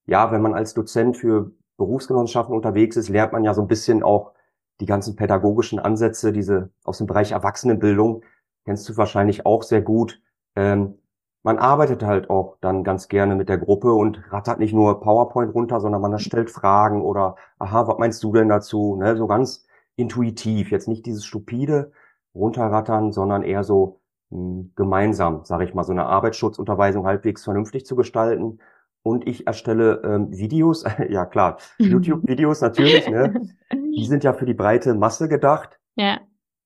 ja, 0.05 0.31
wenn 0.31 0.41
man 0.41 0.53
als 0.53 0.73
Dozent 0.73 1.17
für 1.17 1.51
Berufsgenossenschaften 1.77 2.55
unterwegs 2.55 2.95
ist, 2.95 3.09
lernt 3.09 3.33
man 3.33 3.43
ja 3.43 3.53
so 3.53 3.61
ein 3.61 3.67
bisschen 3.67 4.03
auch 4.03 4.33
die 4.79 4.85
ganzen 4.85 5.15
pädagogischen 5.15 5.79
Ansätze, 5.79 6.31
diese 6.31 6.69
aus 6.83 6.99
dem 6.99 7.07
Bereich 7.07 7.31
Erwachsenenbildung, 7.31 8.23
kennst 8.65 8.87
du 8.87 8.97
wahrscheinlich 8.97 9.45
auch 9.45 9.63
sehr 9.63 9.81
gut. 9.81 10.21
Ähm, 10.55 10.99
man 11.47 11.59
arbeitet 11.59 12.03
halt 12.03 12.29
auch 12.29 12.57
dann 12.59 12.83
ganz 12.83 13.07
gerne 13.07 13.33
mit 13.33 13.47
der 13.47 13.57
Gruppe 13.57 13.93
und 13.93 14.21
rattert 14.33 14.59
nicht 14.59 14.73
nur 14.73 14.99
PowerPoint 14.99 15.55
runter, 15.55 15.79
sondern 15.79 16.01
man 16.01 16.19
stellt 16.19 16.51
Fragen 16.51 17.01
oder, 17.01 17.37
aha, 17.57 17.87
was 17.87 17.97
meinst 17.99 18.21
du 18.21 18.33
denn 18.33 18.49
dazu? 18.49 18.97
Ne, 18.97 19.15
so 19.15 19.27
ganz 19.27 19.65
intuitiv, 19.95 20.71
jetzt 20.71 20.89
nicht 20.89 21.05
dieses 21.05 21.23
stupide 21.23 21.93
runterrattern, 22.35 23.13
sondern 23.13 23.43
eher 23.43 23.63
so 23.63 24.01
mh, 24.29 24.39
hm, 24.39 24.71
gemeinsam, 24.75 25.45
sage 25.45 25.63
ich 25.63 25.73
mal, 25.73 25.85
so 25.85 25.93
eine 25.93 26.05
Arbeitsschutzunterweisung 26.07 27.05
halbwegs 27.05 27.45
vernünftig 27.45 27.85
zu 27.85 27.95
gestalten. 27.95 28.59
Und 29.01 29.25
ich 29.25 29.47
erstelle 29.47 30.01
ähm, 30.03 30.37
Videos, 30.37 30.83
ja 31.09 31.25
klar, 31.25 31.59
YouTube-Videos 31.77 32.59
natürlich, 32.59 33.09
ne? 33.09 33.55
Die 33.71 34.05
sind 34.05 34.25
ja 34.25 34.33
für 34.33 34.45
die 34.45 34.53
breite 34.53 34.95
Masse 34.95 35.29
gedacht. 35.29 35.79
Ja. 35.95 36.19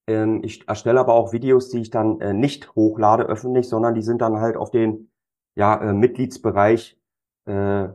Ähm, 0.07 0.41
ich 0.43 0.67
erstelle 0.67 0.99
aber 0.99 1.13
auch 1.13 1.33
Videos, 1.33 1.69
die 1.69 1.79
ich 1.79 1.89
dann 1.89 2.19
äh, 2.21 2.33
nicht 2.33 2.75
hochlade 2.75 3.23
öffentlich, 3.23 3.69
sondern 3.69 3.93
die 3.95 4.01
sind 4.01 4.21
dann 4.21 4.39
halt 4.39 4.57
auf 4.57 4.71
den 4.71 5.11
ja, 5.55 5.75
äh, 5.81 5.93
Mitgliedsbereich 5.93 6.99
äh, 7.45 7.87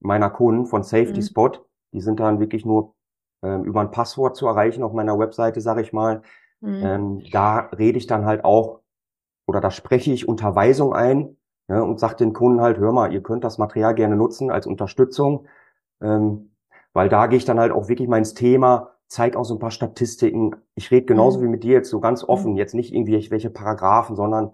meiner 0.00 0.30
Kunden 0.30 0.66
von 0.66 0.82
Safety 0.82 1.20
mhm. 1.20 1.24
Spot. 1.24 1.52
Die 1.92 2.00
sind 2.00 2.20
dann 2.20 2.40
wirklich 2.40 2.64
nur 2.64 2.94
ähm, 3.42 3.64
über 3.64 3.80
ein 3.80 3.90
Passwort 3.90 4.36
zu 4.36 4.46
erreichen 4.46 4.82
auf 4.82 4.92
meiner 4.92 5.18
Webseite, 5.18 5.60
sage 5.60 5.82
ich 5.82 5.92
mal. 5.92 6.22
Mhm. 6.60 6.80
Ähm, 6.84 7.22
da 7.32 7.70
rede 7.78 7.98
ich 7.98 8.06
dann 8.06 8.24
halt 8.24 8.44
auch 8.44 8.80
oder 9.46 9.60
da 9.60 9.70
spreche 9.70 10.12
ich 10.12 10.28
Unterweisung 10.28 10.92
ein 10.92 11.36
ja, 11.68 11.80
und 11.80 11.98
sage 11.98 12.16
den 12.16 12.32
Kunden 12.32 12.60
halt, 12.60 12.78
hör 12.78 12.92
mal, 12.92 13.12
ihr 13.12 13.22
könnt 13.22 13.44
das 13.44 13.58
Material 13.58 13.94
gerne 13.94 14.16
nutzen 14.16 14.50
als 14.50 14.66
Unterstützung, 14.66 15.46
ähm, 16.00 16.54
weil 16.92 17.08
da 17.08 17.26
gehe 17.26 17.38
ich 17.38 17.44
dann 17.44 17.58
halt 17.58 17.72
auch 17.72 17.88
wirklich 17.88 18.08
mal 18.08 18.18
ins 18.18 18.34
Thema, 18.34 18.90
zeig 19.08 19.36
auch 19.36 19.44
so 19.44 19.54
ein 19.54 19.58
paar 19.58 19.70
Statistiken. 19.70 20.56
Ich 20.74 20.90
rede 20.90 21.06
genauso 21.06 21.38
mhm. 21.38 21.44
wie 21.44 21.48
mit 21.48 21.64
dir 21.64 21.72
jetzt 21.72 21.90
so 21.90 22.00
ganz 22.00 22.22
offen, 22.22 22.52
mhm. 22.52 22.58
jetzt 22.58 22.74
nicht 22.74 22.94
irgendwie 22.94 23.30
welche 23.30 23.50
Paragraphen, 23.50 24.16
sondern 24.16 24.52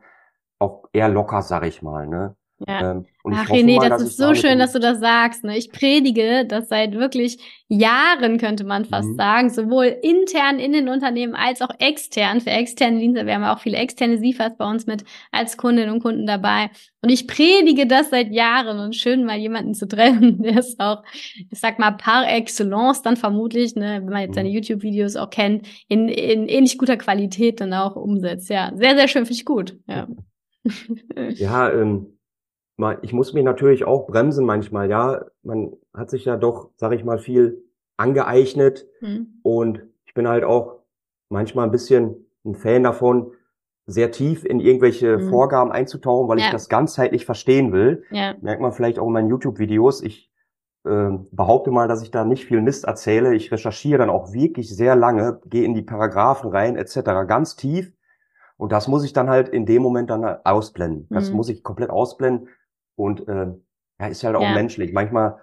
auch 0.59 0.85
eher 0.93 1.09
locker, 1.09 1.43
sag 1.43 1.67
ich 1.67 1.83
mal. 1.83 2.07
Ne? 2.07 2.37
Ja. 2.67 2.93
Ähm, 2.93 3.07
Ach 3.25 3.49
René, 3.49 3.77
mal, 3.77 3.89
das 3.89 4.03
ist 4.03 4.17
so 4.17 4.35
schön, 4.35 4.59
dass 4.59 4.73
du 4.73 4.79
das 4.79 5.01
sagst. 5.01 5.45
Ne? 5.45 5.57
Ich 5.57 5.73
predige 5.73 6.47
das 6.47 6.69
seit 6.69 6.93
wirklich 6.93 7.39
Jahren, 7.69 8.39
könnte 8.39 8.65
man 8.65 8.85
fast 8.85 9.09
mhm. 9.09 9.17
sagen, 9.17 9.51
sowohl 9.51 9.87
intern 10.03 10.61
in 10.61 10.73
den 10.73 10.89
Unternehmen 10.89 11.35
als 11.35 11.63
auch 11.63 11.71
extern. 11.79 12.41
Für 12.41 12.51
externe 12.51 13.01
Dienste, 13.01 13.27
wir 13.27 13.35
haben 13.35 13.45
auch 13.45 13.59
viele 13.59 13.79
externe 13.79 14.19
SIFAs 14.19 14.57
bei 14.57 14.71
uns 14.71 14.87
mit 14.87 15.05
als 15.33 15.57
Kundinnen 15.57 15.91
und 15.91 16.03
Kunden 16.03 16.27
dabei. 16.27 16.71
Und 17.03 17.09
ich 17.09 17.27
predige 17.27 17.87
das 17.87 18.11
seit 18.11 18.31
Jahren 18.31 18.79
und 18.79 18.95
schön 18.95 19.25
mal 19.25 19.39
jemanden 19.39 19.75
zu 19.75 19.89
treffen, 19.89 20.39
der 20.43 20.59
ist 20.59 20.79
auch, 20.79 21.03
ich 21.35 21.59
sag 21.59 21.79
mal, 21.79 21.93
par 21.93 22.31
excellence 22.31 23.03
dann 23.03 23.17
vermutlich, 23.17 23.75
ne, 23.75 24.01
wenn 24.05 24.13
man 24.13 24.23
jetzt 24.23 24.37
seine 24.37 24.51
mhm. 24.51 24.57
YouTube-Videos 24.57 25.17
auch 25.17 25.31
kennt, 25.31 25.67
in, 25.89 26.09
in 26.09 26.47
ähnlich 26.47 26.79
guter 26.79 26.97
Qualität 26.97 27.61
dann 27.61 27.73
auch 27.73 27.97
umsetzt. 27.97 28.49
Ja, 28.49 28.71
sehr, 28.77 28.97
sehr 28.97 29.09
schön, 29.09 29.27
finde 29.27 29.39
ich 29.39 29.45
gut. 29.45 29.77
Ja, 29.89 30.07
ja 31.35 31.71
ähm 31.73 32.14
ich 33.03 33.13
muss 33.13 33.33
mich 33.33 33.45
natürlich 33.45 33.85
auch 33.85 34.07
bremsen 34.07 34.45
manchmal, 34.45 34.91
ja. 34.91 35.25
Man 35.43 35.73
hat 35.93 36.11
sich 36.11 36.25
ja 36.25 36.37
doch, 36.37 36.71
sag 36.77 36.93
ich 36.93 37.05
mal, 37.05 37.19
viel 37.19 37.63
angeeignet 37.97 38.87
mhm. 39.01 39.39
und 39.43 39.83
ich 40.07 40.15
bin 40.15 40.27
halt 40.27 40.45
auch 40.45 40.81
manchmal 41.29 41.67
ein 41.67 41.71
bisschen 41.71 42.27
ein 42.45 42.55
Fan 42.55 42.83
davon, 42.83 43.33
sehr 43.87 44.11
tief 44.11 44.45
in 44.45 44.61
irgendwelche 44.61 45.19
mhm. 45.19 45.31
Vorgaben 45.31 45.71
einzutauchen, 45.71 46.29
weil 46.29 46.39
ja. 46.39 46.47
ich 46.47 46.53
das 46.53 46.69
ganzheitlich 46.69 47.27
verstehen 47.27 47.73
will. 47.73 48.05
Ja. 48.11 48.35
Merkt 48.41 48.63
man 48.63 48.73
vielleicht 48.73 48.99
auch 48.99 49.07
in 49.07 49.13
meinen 49.13 49.29
YouTube-Videos. 49.29 50.03
Ich 50.03 50.31
äh, 50.85 51.11
behaupte 51.31 51.71
mal, 51.71 51.87
dass 51.87 52.03
ich 52.03 52.11
da 52.11 52.25
nicht 52.25 52.47
viel 52.47 52.63
Mist 52.63 52.85
erzähle. 52.85 53.35
Ich 53.35 53.53
recherchiere 53.53 53.99
dann 53.99 54.11
auch 54.11 54.33
wirklich 54.33 54.75
sehr 54.75 54.97
lange, 54.97 55.41
gehe 55.47 55.65
in 55.65 55.75
die 55.75 55.83
Paragraphen 55.83 56.51
rein 56.51 56.77
etc. 56.77 57.27
ganz 57.27 57.57
tief. 57.57 57.93
Und 58.57 58.73
das 58.73 58.89
muss 58.89 59.05
ich 59.05 59.13
dann 59.13 59.29
halt 59.29 59.49
in 59.49 59.67
dem 59.67 59.83
Moment 59.83 60.11
dann 60.11 60.25
ausblenden. 60.25 61.07
Das 61.11 61.31
mhm. 61.31 61.37
muss 61.37 61.49
ich 61.49 61.63
komplett 61.63 61.91
ausblenden, 61.91 62.49
und 62.97 63.29
äh, 63.29 63.47
ja, 64.01 64.07
ist 64.07 64.25
halt 64.25 64.37
auch 64.37 64.43
ja. 64.43 64.55
menschlich. 64.55 64.93
Manchmal 64.93 65.39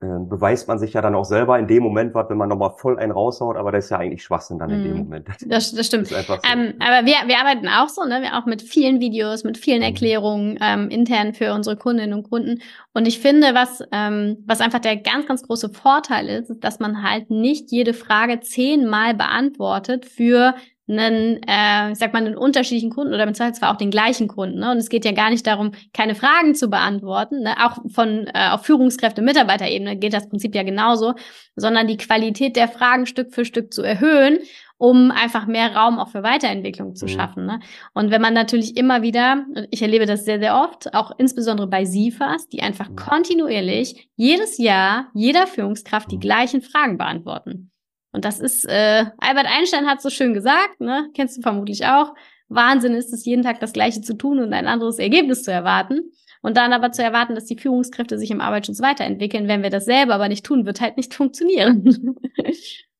äh, 0.00 0.06
beweist 0.06 0.68
man 0.68 0.78
sich 0.78 0.92
ja 0.92 1.02
dann 1.02 1.16
auch 1.16 1.24
selber 1.24 1.58
in 1.58 1.66
dem 1.66 1.82
Moment 1.82 2.14
was, 2.14 2.30
wenn 2.30 2.36
man 2.36 2.48
nochmal 2.48 2.70
voll 2.76 3.00
einen 3.00 3.10
raushaut, 3.10 3.56
aber 3.56 3.72
das 3.72 3.86
ist 3.86 3.90
ja 3.90 3.98
eigentlich 3.98 4.22
Schwachsinn 4.22 4.60
dann 4.60 4.70
in 4.70 4.84
dem 4.84 4.92
mhm. 4.92 4.98
Moment. 4.98 5.28
Das, 5.46 5.72
das 5.72 5.86
stimmt. 5.86 6.06
So. 6.06 6.14
ähm, 6.14 6.74
aber 6.78 7.04
wir, 7.04 7.14
wir 7.26 7.38
arbeiten 7.38 7.66
auch 7.66 7.88
so, 7.88 8.04
ne? 8.04 8.22
Wir 8.22 8.38
auch 8.38 8.46
mit 8.46 8.62
vielen 8.62 9.00
Videos, 9.00 9.42
mit 9.42 9.58
vielen 9.58 9.78
mhm. 9.78 9.86
Erklärungen 9.86 10.58
ähm, 10.60 10.88
intern 10.88 11.34
für 11.34 11.52
unsere 11.52 11.76
Kundinnen 11.76 12.12
und 12.12 12.30
Kunden. 12.30 12.60
Und 12.94 13.08
ich 13.08 13.18
finde, 13.18 13.54
was, 13.54 13.82
ähm, 13.90 14.36
was 14.46 14.60
einfach 14.60 14.78
der 14.78 14.98
ganz, 14.98 15.26
ganz 15.26 15.42
große 15.42 15.70
Vorteil 15.70 16.28
ist, 16.28 16.50
ist, 16.50 16.62
dass 16.62 16.78
man 16.78 17.02
halt 17.02 17.30
nicht 17.30 17.72
jede 17.72 17.92
Frage 17.92 18.38
zehnmal 18.38 19.14
beantwortet 19.14 20.06
für 20.06 20.54
einen, 20.88 21.40
äh, 21.46 21.92
ich 21.92 21.98
sag 21.98 22.12
mal, 22.12 22.24
einen 22.24 22.36
unterschiedlichen 22.36 22.90
Kunden 22.90 23.12
oder 23.12 23.24
im 23.24 23.34
Zweifelsfall 23.34 23.70
auch 23.70 23.76
den 23.76 23.90
gleichen 23.90 24.28
Kunden. 24.28 24.58
Ne? 24.58 24.70
Und 24.70 24.78
es 24.78 24.88
geht 24.88 25.04
ja 25.04 25.12
gar 25.12 25.30
nicht 25.30 25.46
darum, 25.46 25.72
keine 25.92 26.14
Fragen 26.14 26.54
zu 26.54 26.68
beantworten. 26.68 27.42
Ne? 27.42 27.54
Auch 27.64 27.78
von 27.92 28.26
äh, 28.32 28.50
auf 28.50 28.64
Führungskräfte, 28.64 29.22
Mitarbeiterebene 29.22 29.96
geht 29.96 30.14
das 30.14 30.28
Prinzip 30.28 30.54
ja 30.54 30.62
genauso, 30.62 31.14
sondern 31.56 31.86
die 31.86 31.96
Qualität 31.96 32.56
der 32.56 32.68
Fragen 32.68 33.06
Stück 33.06 33.34
für 33.34 33.44
Stück 33.44 33.72
zu 33.72 33.82
erhöhen, 33.82 34.38
um 34.78 35.10
einfach 35.10 35.46
mehr 35.46 35.74
Raum 35.74 35.98
auch 35.98 36.08
für 36.08 36.22
Weiterentwicklung 36.22 36.94
zu 36.94 37.06
mhm. 37.06 37.10
schaffen. 37.10 37.46
Ne? 37.46 37.60
Und 37.94 38.10
wenn 38.10 38.22
man 38.22 38.32
natürlich 38.32 38.76
immer 38.76 39.02
wieder, 39.02 39.44
ich 39.70 39.82
erlebe 39.82 40.06
das 40.06 40.24
sehr, 40.24 40.38
sehr 40.38 40.56
oft, 40.56 40.94
auch 40.94 41.12
insbesondere 41.18 41.66
bei 41.66 41.84
SIFAs, 41.84 42.48
die 42.48 42.62
einfach 42.62 42.88
mhm. 42.88 42.96
kontinuierlich 42.96 44.08
jedes 44.16 44.58
Jahr 44.58 45.08
jeder 45.14 45.46
Führungskraft 45.46 46.10
die 46.10 46.16
mhm. 46.16 46.20
gleichen 46.20 46.62
Fragen 46.62 46.96
beantworten. 46.96 47.70
Und 48.12 48.24
das 48.24 48.40
ist, 48.40 48.64
äh, 48.64 49.04
Albert 49.18 49.46
Einstein 49.46 49.86
hat 49.86 50.00
so 50.00 50.10
schön 50.10 50.34
gesagt, 50.34 50.80
ne? 50.80 51.10
Kennst 51.14 51.38
du 51.38 51.42
vermutlich 51.42 51.86
auch. 51.86 52.14
Wahnsinn 52.48 52.94
ist 52.94 53.12
es, 53.12 53.24
jeden 53.24 53.42
Tag 53.42 53.60
das 53.60 53.72
Gleiche 53.72 54.00
zu 54.00 54.14
tun 54.16 54.38
und 54.38 54.52
ein 54.52 54.66
anderes 54.66 54.98
Ergebnis 54.98 55.42
zu 55.42 55.52
erwarten. 55.52 56.12
Und 56.40 56.56
dann 56.56 56.72
aber 56.72 56.92
zu 56.92 57.02
erwarten, 57.02 57.34
dass 57.34 57.46
die 57.46 57.58
Führungskräfte 57.58 58.18
sich 58.18 58.30
im 58.30 58.40
Arbeitsschutz 58.40 58.80
weiterentwickeln, 58.80 59.48
wenn 59.48 59.62
wir 59.62 59.70
das 59.70 59.84
selber 59.84 60.14
aber 60.14 60.28
nicht 60.28 60.46
tun, 60.46 60.66
wird 60.66 60.80
halt 60.80 60.96
nicht 60.96 61.14
funktionieren. 61.14 62.16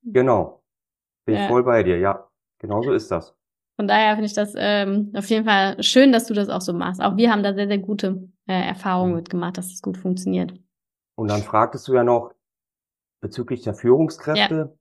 genau. 0.03 0.63
Bin 1.25 1.37
ja. 1.37 1.43
ich 1.43 1.49
voll 1.49 1.65
bei 1.65 1.83
dir, 1.83 1.99
ja. 1.99 2.29
Genau 2.59 2.83
so 2.83 2.93
ist 2.93 3.11
das. 3.11 3.35
Von 3.77 3.87
daher 3.87 4.15
finde 4.15 4.27
ich 4.27 4.35
das 4.35 4.55
ähm, 4.57 5.13
auf 5.15 5.31
jeden 5.31 5.45
Fall 5.45 5.81
schön, 5.85 6.11
dass 6.11 6.27
du 6.27 6.35
das 6.35 6.49
auch 6.49 6.61
so 6.61 6.73
machst. 6.73 7.01
Auch 7.01 7.17
wir 7.17 7.31
haben 7.31 7.45
da 7.45 7.55
sehr, 7.55 7.69
sehr 7.69 7.79
gute 7.79 8.29
äh, 8.49 8.67
Erfahrungen 8.67 9.13
mhm. 9.13 9.19
mitgemacht, 9.19 9.57
dass 9.57 9.69
das 9.69 9.83
gut 9.83 9.97
funktioniert. 9.97 10.53
Und 11.15 11.31
dann 11.31 11.43
fragtest 11.43 11.87
du 11.87 11.95
ja 11.95 12.03
noch 12.03 12.33
bezüglich 13.21 13.63
der 13.63 13.75
Führungskräfte. 13.75 14.55
Ja. 14.55 14.78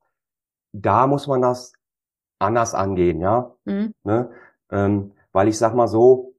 Da 0.73 1.07
muss 1.07 1.27
man 1.27 1.41
das 1.41 1.73
anders 2.39 2.73
angehen, 2.73 3.21
ja. 3.21 3.55
Mhm. 3.65 3.93
Ne? 4.03 4.29
Ähm, 4.71 5.13
weil 5.31 5.47
ich 5.47 5.57
sag 5.57 5.73
mal 5.73 5.87
so, 5.87 6.33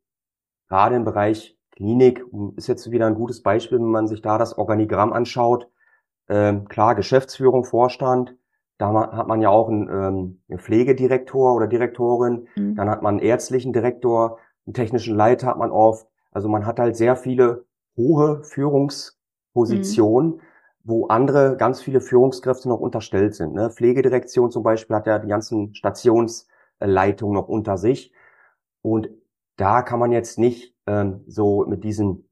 gerade 0.68 0.96
im 0.96 1.04
Bereich 1.04 1.56
Klinik 1.72 2.24
ist 2.56 2.66
jetzt 2.66 2.90
wieder 2.90 3.06
ein 3.06 3.14
gutes 3.14 3.42
Beispiel, 3.42 3.78
wenn 3.78 3.86
man 3.86 4.08
sich 4.08 4.20
da 4.20 4.38
das 4.38 4.58
Organigramm 4.58 5.12
anschaut. 5.12 5.68
Ähm, 6.28 6.68
klar, 6.68 6.94
Geschäftsführung, 6.94 7.64
Vorstand, 7.64 8.36
da 8.78 9.12
hat 9.12 9.28
man 9.28 9.40
ja 9.40 9.48
auch 9.48 9.68
einen, 9.68 9.88
ähm, 9.88 10.40
einen 10.48 10.58
Pflegedirektor 10.58 11.54
oder 11.54 11.66
Direktorin, 11.66 12.48
mhm. 12.56 12.76
dann 12.76 12.90
hat 12.90 13.02
man 13.02 13.14
einen 13.14 13.26
ärztlichen 13.26 13.72
Direktor, 13.72 14.38
einen 14.66 14.74
technischen 14.74 15.16
Leiter 15.16 15.46
hat 15.46 15.58
man 15.58 15.70
oft. 15.70 16.08
Also 16.30 16.48
man 16.48 16.66
hat 16.66 16.78
halt 16.78 16.96
sehr 16.96 17.16
viele 17.16 17.64
hohe 17.96 18.42
Führungspositionen, 18.44 20.30
mhm. 20.36 20.40
Wo 20.84 21.06
andere 21.06 21.56
ganz 21.56 21.80
viele 21.82 22.00
Führungskräfte 22.00 22.68
noch 22.68 22.80
unterstellt 22.80 23.34
sind. 23.34 23.54
Ne? 23.54 23.70
Pflegedirektion 23.70 24.50
zum 24.50 24.62
Beispiel 24.62 24.96
hat 24.96 25.06
ja 25.06 25.18
die 25.18 25.28
ganzen 25.28 25.74
Stationsleitungen 25.74 27.34
noch 27.34 27.48
unter 27.48 27.76
sich. 27.76 28.12
Und 28.82 29.10
da 29.56 29.82
kann 29.82 29.98
man 29.98 30.12
jetzt 30.12 30.38
nicht 30.38 30.74
ähm, 30.86 31.24
so 31.26 31.66
mit 31.66 31.84
diesem 31.84 32.24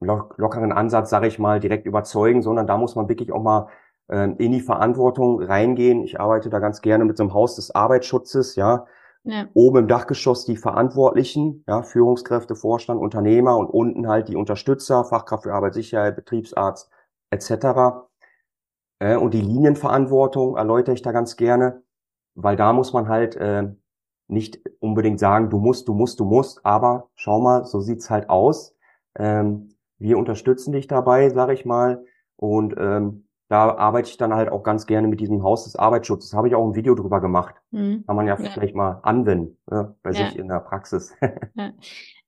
lockeren 0.00 0.70
Ansatz, 0.70 1.10
sage 1.10 1.26
ich 1.26 1.38
mal, 1.38 1.58
direkt 1.58 1.86
überzeugen, 1.86 2.42
sondern 2.42 2.66
da 2.68 2.76
muss 2.76 2.94
man 2.94 3.08
wirklich 3.08 3.32
auch 3.32 3.42
mal 3.42 3.68
ähm, 4.08 4.36
in 4.38 4.52
die 4.52 4.60
Verantwortung 4.60 5.42
reingehen. 5.42 6.04
Ich 6.04 6.20
arbeite 6.20 6.50
da 6.50 6.60
ganz 6.60 6.82
gerne 6.82 7.04
mit 7.04 7.16
so 7.16 7.24
einem 7.24 7.34
Haus 7.34 7.56
des 7.56 7.74
Arbeitsschutzes, 7.74 8.54
ja. 8.54 8.86
ja. 9.24 9.46
Oben 9.54 9.78
im 9.78 9.88
Dachgeschoss 9.88 10.44
die 10.44 10.56
Verantwortlichen, 10.56 11.64
ja, 11.66 11.82
Führungskräfte, 11.82 12.54
Vorstand, 12.54 13.00
Unternehmer 13.00 13.56
und 13.56 13.66
unten 13.66 14.06
halt 14.06 14.28
die 14.28 14.36
Unterstützer, 14.36 15.04
Fachkraft 15.04 15.42
für 15.42 15.52
Arbeitssicherheit, 15.52 16.14
Betriebsarzt 16.14 16.90
etc. 17.30 18.08
Äh, 18.98 19.16
und 19.16 19.34
die 19.34 19.40
Linienverantwortung 19.40 20.56
erläutere 20.56 20.94
ich 20.94 21.02
da 21.02 21.12
ganz 21.12 21.36
gerne, 21.36 21.82
weil 22.34 22.56
da 22.56 22.72
muss 22.72 22.92
man 22.92 23.08
halt 23.08 23.36
äh, 23.36 23.68
nicht 24.28 24.60
unbedingt 24.80 25.18
sagen, 25.18 25.50
du 25.50 25.58
musst, 25.58 25.88
du 25.88 25.94
musst, 25.94 26.20
du 26.20 26.24
musst, 26.24 26.64
aber 26.64 27.08
schau 27.14 27.40
mal, 27.40 27.64
so 27.64 27.80
sieht's 27.80 28.10
halt 28.10 28.28
aus. 28.28 28.76
Ähm, 29.16 29.70
wir 29.98 30.18
unterstützen 30.18 30.72
dich 30.72 30.86
dabei, 30.86 31.30
sage 31.30 31.54
ich 31.54 31.64
mal, 31.64 32.04
und 32.36 32.74
ähm, 32.78 33.28
da 33.48 33.74
arbeite 33.74 34.10
ich 34.10 34.18
dann 34.18 34.34
halt 34.34 34.50
auch 34.50 34.62
ganz 34.62 34.86
gerne 34.86 35.08
mit 35.08 35.20
diesem 35.20 35.42
Haus 35.42 35.64
des 35.64 35.74
Arbeitsschutzes. 35.74 36.34
Habe 36.34 36.48
ich 36.48 36.54
auch 36.54 36.66
ein 36.66 36.74
Video 36.74 36.94
drüber 36.94 37.20
gemacht. 37.20 37.54
Mhm. 37.70 38.04
Kann 38.06 38.16
man 38.16 38.26
ja, 38.26 38.38
ja, 38.38 38.50
vielleicht 38.50 38.74
mal 38.74 39.00
anwenden 39.02 39.56
ja, 39.70 39.94
bei 40.02 40.10
ja. 40.10 40.26
sich 40.26 40.38
in 40.38 40.48
der 40.48 40.60
Praxis. 40.60 41.14
ja. 41.54 41.72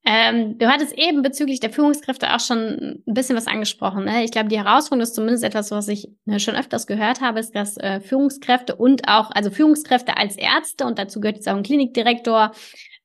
ähm, 0.04 0.56
du 0.58 0.66
hattest 0.66 0.96
eben 0.96 1.22
bezüglich 1.22 1.60
der 1.60 1.70
Führungskräfte 1.70 2.34
auch 2.34 2.40
schon 2.40 3.02
ein 3.06 3.14
bisschen 3.14 3.36
was 3.36 3.46
angesprochen. 3.46 4.04
Ne? 4.04 4.24
Ich 4.24 4.30
glaube, 4.30 4.48
die 4.48 4.58
Herausforderung 4.58 5.02
ist 5.02 5.14
zumindest 5.14 5.44
etwas, 5.44 5.70
was 5.70 5.88
ich 5.88 6.08
ne, 6.24 6.40
schon 6.40 6.56
öfters 6.56 6.86
gehört 6.86 7.20
habe, 7.20 7.40
ist, 7.40 7.54
dass 7.54 7.76
äh, 7.76 8.00
Führungskräfte 8.00 8.76
und 8.76 9.08
auch, 9.08 9.30
also 9.30 9.50
Führungskräfte 9.50 10.16
als 10.16 10.36
Ärzte, 10.36 10.86
und 10.86 10.98
dazu 10.98 11.20
gehört 11.20 11.36
jetzt 11.36 11.48
auch 11.48 11.56
ein 11.56 11.62
Klinikdirektor, 11.62 12.52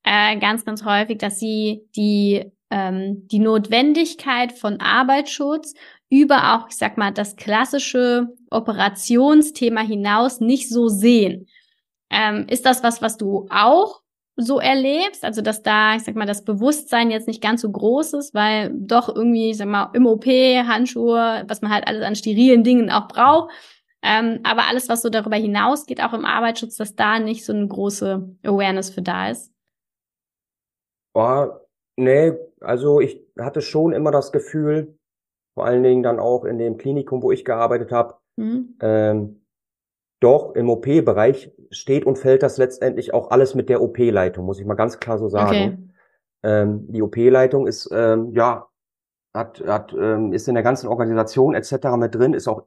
äh, 0.03 0.37
ganz, 0.37 0.63
ganz 0.63 0.85
häufig, 0.85 1.17
dass 1.17 1.39
sie 1.39 1.81
die 1.95 2.51
ähm, 2.71 3.27
die 3.27 3.39
Notwendigkeit 3.39 4.51
von 4.51 4.79
Arbeitsschutz 4.79 5.73
über 6.09 6.55
auch, 6.55 6.67
ich 6.69 6.77
sag 6.77 6.97
mal, 6.97 7.11
das 7.11 7.35
klassische 7.35 8.27
Operationsthema 8.49 9.81
hinaus 9.81 10.39
nicht 10.39 10.69
so 10.69 10.87
sehen. 10.87 11.47
Ähm, 12.09 12.47
ist 12.49 12.65
das 12.65 12.83
was, 12.83 13.01
was 13.01 13.17
du 13.17 13.47
auch 13.49 14.01
so 14.37 14.59
erlebst? 14.59 15.23
Also, 15.23 15.41
dass 15.41 15.63
da, 15.63 15.95
ich 15.95 16.03
sag 16.03 16.15
mal, 16.15 16.25
das 16.25 16.43
Bewusstsein 16.43 17.11
jetzt 17.11 17.27
nicht 17.27 17.41
ganz 17.41 17.61
so 17.61 17.71
groß 17.71 18.13
ist, 18.13 18.33
weil 18.33 18.71
doch 18.73 19.13
irgendwie, 19.13 19.51
ich 19.51 19.57
sag 19.57 19.67
mal, 19.67 19.91
im 19.93 20.05
OP, 20.05 20.25
Handschuhe, 20.25 21.43
was 21.47 21.61
man 21.61 21.71
halt 21.71 21.87
alles 21.87 22.03
an 22.03 22.15
sterilen 22.15 22.63
Dingen 22.63 22.91
auch 22.91 23.07
braucht. 23.07 23.51
Ähm, 24.01 24.39
aber 24.43 24.67
alles, 24.69 24.87
was 24.87 25.01
so 25.01 25.09
darüber 25.09 25.35
hinausgeht, 25.35 26.03
auch 26.03 26.13
im 26.13 26.25
Arbeitsschutz, 26.25 26.77
dass 26.77 26.95
da 26.95 27.19
nicht 27.19 27.43
so 27.43 27.53
eine 27.53 27.67
große 27.67 28.37
Awareness 28.43 28.91
für 28.91 29.01
da 29.01 29.29
ist. 29.29 29.51
Oh, 31.15 31.47
nee, 31.95 32.33
also 32.59 32.99
ich 32.99 33.25
hatte 33.39 33.61
schon 33.61 33.93
immer 33.93 34.11
das 34.11 34.31
Gefühl, 34.31 34.97
vor 35.55 35.65
allen 35.65 35.81
Dingen 35.81 36.03
dann 36.03 36.19
auch 36.19 36.43
in 36.43 36.59
dem 36.59 36.77
Klinikum, 36.77 37.23
wo 37.23 37.31
ich 37.31 37.45
gearbeitet 37.45 37.91
habe. 37.91 38.17
Mhm. 38.35 38.75
Ähm, 38.81 39.44
doch 40.25 40.55
im 40.55 40.69
OP-Bereich 40.69 41.53
steht 41.69 42.05
und 42.05 42.17
fällt 42.17 42.43
das 42.43 42.57
letztendlich 42.57 43.13
auch 43.13 43.29
alles 43.29 43.53
mit 43.53 43.69
der 43.69 43.81
OP-Leitung, 43.81 44.45
muss 44.45 44.59
ich 44.59 44.65
mal 44.65 44.73
ganz 44.73 44.99
klar 44.99 45.19
so 45.19 45.29
sagen. 45.29 45.55
Okay. 45.55 45.77
Ähm, 46.43 46.87
die 46.91 47.01
OP-Leitung 47.01 47.67
ist 47.67 47.89
ähm, 47.93 48.31
ja 48.33 48.67
hat, 49.33 49.61
hat 49.65 49.93
ähm, 49.93 50.33
ist 50.33 50.47
in 50.47 50.55
der 50.55 50.63
ganzen 50.63 50.87
Organisation 50.87 51.53
etc. 51.53 51.73
mit 51.97 52.15
drin, 52.15 52.33
ist 52.33 52.47
auch 52.47 52.63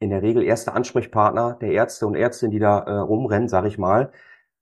in 0.00 0.10
der 0.10 0.22
Regel 0.22 0.42
erster 0.42 0.74
Ansprechpartner 0.74 1.58
der 1.60 1.72
Ärzte 1.72 2.06
und 2.06 2.14
Ärztinnen, 2.14 2.50
die 2.50 2.58
da 2.58 2.78
äh, 2.80 2.92
rumrennen, 2.92 3.48
sag 3.48 3.66
ich 3.66 3.78
mal. 3.78 4.10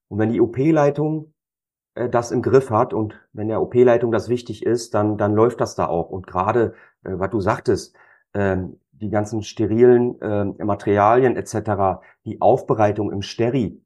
Und 0.08 0.18
wenn 0.18 0.30
die 0.30 0.40
OP-Leitung 0.40 1.32
äh, 1.94 2.08
das 2.08 2.32
im 2.32 2.42
Griff 2.42 2.70
hat 2.70 2.92
und 2.92 3.20
wenn 3.32 3.48
der 3.48 3.62
OP-Leitung 3.62 4.12
das 4.12 4.28
wichtig 4.28 4.66
ist, 4.66 4.94
dann, 4.94 5.16
dann 5.16 5.34
läuft 5.34 5.60
das 5.60 5.76
da 5.76 5.86
auch. 5.86 6.10
Und 6.10 6.26
gerade, 6.26 6.74
äh, 7.04 7.12
was 7.12 7.30
du 7.30 7.40
sagtest, 7.40 7.94
ähm, 8.34 8.80
die 9.00 9.10
ganzen 9.10 9.42
sterilen 9.42 10.20
äh, 10.20 10.64
Materialien 10.64 11.36
etc., 11.36 12.02
die 12.24 12.40
Aufbereitung 12.40 13.10
im 13.10 13.22
Steri, 13.22 13.82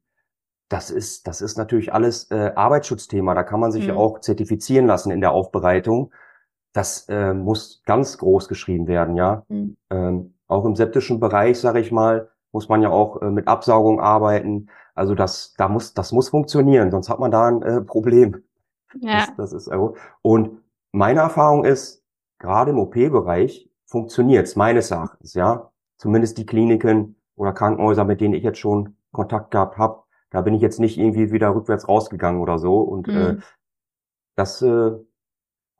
das 0.69 0.89
ist, 0.89 1.27
das 1.27 1.41
ist 1.41 1.57
natürlich 1.57 1.93
alles 1.93 2.29
äh, 2.31 2.51
Arbeitsschutzthema. 2.55 3.33
Da 3.35 3.43
kann 3.43 3.59
man 3.59 3.71
sich 3.71 3.83
mhm. 3.83 3.89
ja 3.89 3.95
auch 3.95 4.19
zertifizieren 4.19 4.87
lassen 4.87 5.11
in 5.11 5.21
der 5.21 5.31
Aufbereitung. 5.31 6.11
Das 6.73 7.07
äh, 7.07 7.33
muss 7.33 7.83
ganz 7.85 8.17
groß 8.17 8.47
geschrieben 8.47 8.87
werden, 8.87 9.15
ja. 9.15 9.43
Mhm. 9.47 9.77
Ähm, 9.89 10.33
auch 10.47 10.65
im 10.65 10.75
septischen 10.75 11.19
Bereich, 11.19 11.59
sage 11.59 11.79
ich 11.79 11.91
mal, 11.91 12.29
muss 12.51 12.67
man 12.67 12.81
ja 12.81 12.89
auch 12.89 13.21
äh, 13.21 13.29
mit 13.29 13.47
Absaugung 13.47 13.99
arbeiten. 13.99 14.69
Also 14.95 15.13
das, 15.13 15.53
da 15.57 15.67
muss, 15.67 15.93
das 15.93 16.11
muss 16.11 16.29
funktionieren, 16.29 16.91
sonst 16.91 17.09
hat 17.09 17.19
man 17.19 17.31
da 17.31 17.47
ein 17.47 17.61
äh, 17.61 17.81
Problem. 17.81 18.43
Ja. 18.99 19.25
Das, 19.25 19.35
das 19.35 19.53
ist 19.53 19.69
also, 19.69 19.95
und 20.21 20.61
meine 20.91 21.19
Erfahrung 21.19 21.65
ist, 21.65 22.03
gerade 22.39 22.71
im 22.71 22.79
OP-Bereich 22.79 23.69
funktioniert's 23.85 24.55
meines 24.55 24.91
Erachtens, 24.91 25.33
ja. 25.33 25.71
Zumindest 25.97 26.37
die 26.37 26.45
Kliniken 26.45 27.15
oder 27.35 27.53
Krankenhäuser, 27.53 28.03
mit 28.03 28.21
denen 28.21 28.33
ich 28.33 28.43
jetzt 28.43 28.59
schon 28.59 28.97
Kontakt 29.11 29.51
gehabt 29.51 29.77
habe, 29.77 30.03
da 30.29 30.41
bin 30.41 30.53
ich 30.53 30.61
jetzt 30.61 30.79
nicht 30.79 30.97
irgendwie 30.97 31.31
wieder 31.31 31.55
rückwärts 31.55 31.87
rausgegangen 31.87 32.41
oder 32.41 32.59
so. 32.59 32.79
Und 32.79 33.07
äh, 33.07 33.11
mhm. 33.11 33.37
äh, 33.39 33.41
das 34.35 34.61
äh, 34.61 34.91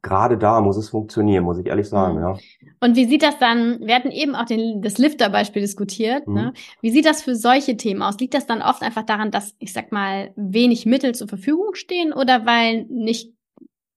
gerade 0.06 0.38
da 0.38 0.62
muss 0.62 0.78
es 0.78 0.90
funktionieren, 0.90 1.44
muss 1.44 1.58
ich 1.58 1.66
ehrlich 1.66 1.90
sagen, 1.90 2.18
mhm. 2.18 2.22
ja. 2.22 2.38
Und 2.80 2.96
wie 2.96 3.06
sieht 3.06 3.24
das 3.24 3.40
dann, 3.40 3.80
wir 3.82 3.96
hatten 3.96 4.12
eben 4.12 4.36
auch 4.36 4.46
den, 4.46 4.84
das 4.84 5.00
Lifter-Beispiel 5.00 5.64
diskutiert, 5.64 6.28
ne? 6.28 6.34
mhm. 6.34 6.48
ne? 6.48 6.54
Wie 6.82 6.92
sieht 6.92 7.06
das 7.06 7.24
für 7.24 7.36
solche 7.36 7.76
Themen 7.76 8.04
aus? 8.04 8.20
Liegt 8.20 8.36
das 8.36 8.46
dann 8.46 8.62
oft 8.62 8.84
einfach 8.84 9.04
daran, 9.04 9.32
dass, 9.32 9.56
ich 9.58 9.74
sag 9.74 9.92
mal, 9.92 10.32
wenig 10.36 10.86
Mittel 10.86 11.16
zur 11.16 11.28
Verfügung 11.28 11.74
stehen 11.74 12.14
oder 12.14 12.46
weil 12.46 12.86
nicht, 12.86 13.34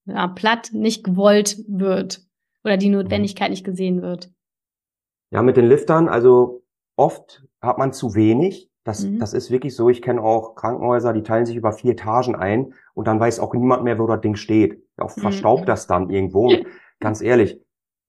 ja, 0.06 0.28
platt 0.28 0.70
nicht 0.72 1.04
gewollt 1.04 1.62
wird 1.68 2.26
oder 2.68 2.76
die 2.76 2.90
Notwendigkeit 2.90 3.48
mhm. 3.48 3.52
nicht 3.52 3.64
gesehen 3.64 4.02
wird? 4.02 4.30
Ja, 5.30 5.42
mit 5.42 5.56
den 5.56 5.66
Liftern, 5.66 6.08
also 6.08 6.62
oft 6.96 7.44
hat 7.60 7.78
man 7.78 7.92
zu 7.92 8.14
wenig. 8.14 8.70
Das, 8.84 9.04
mhm. 9.04 9.18
das 9.18 9.34
ist 9.34 9.50
wirklich 9.50 9.74
so. 9.74 9.90
Ich 9.90 10.00
kenne 10.00 10.22
auch 10.22 10.54
Krankenhäuser, 10.54 11.12
die 11.12 11.22
teilen 11.22 11.44
sich 11.44 11.56
über 11.56 11.72
vier 11.72 11.92
Etagen 11.92 12.34
ein 12.34 12.72
und 12.94 13.06
dann 13.06 13.20
weiß 13.20 13.40
auch 13.40 13.52
niemand 13.52 13.84
mehr, 13.84 13.98
wo 13.98 14.06
das 14.06 14.20
Ding 14.20 14.36
steht. 14.36 14.82
Ja, 14.98 15.08
verstaubt 15.08 15.62
mhm. 15.62 15.66
das 15.66 15.86
dann 15.86 16.10
irgendwo. 16.10 16.50
Ganz 17.00 17.20
ehrlich, 17.20 17.60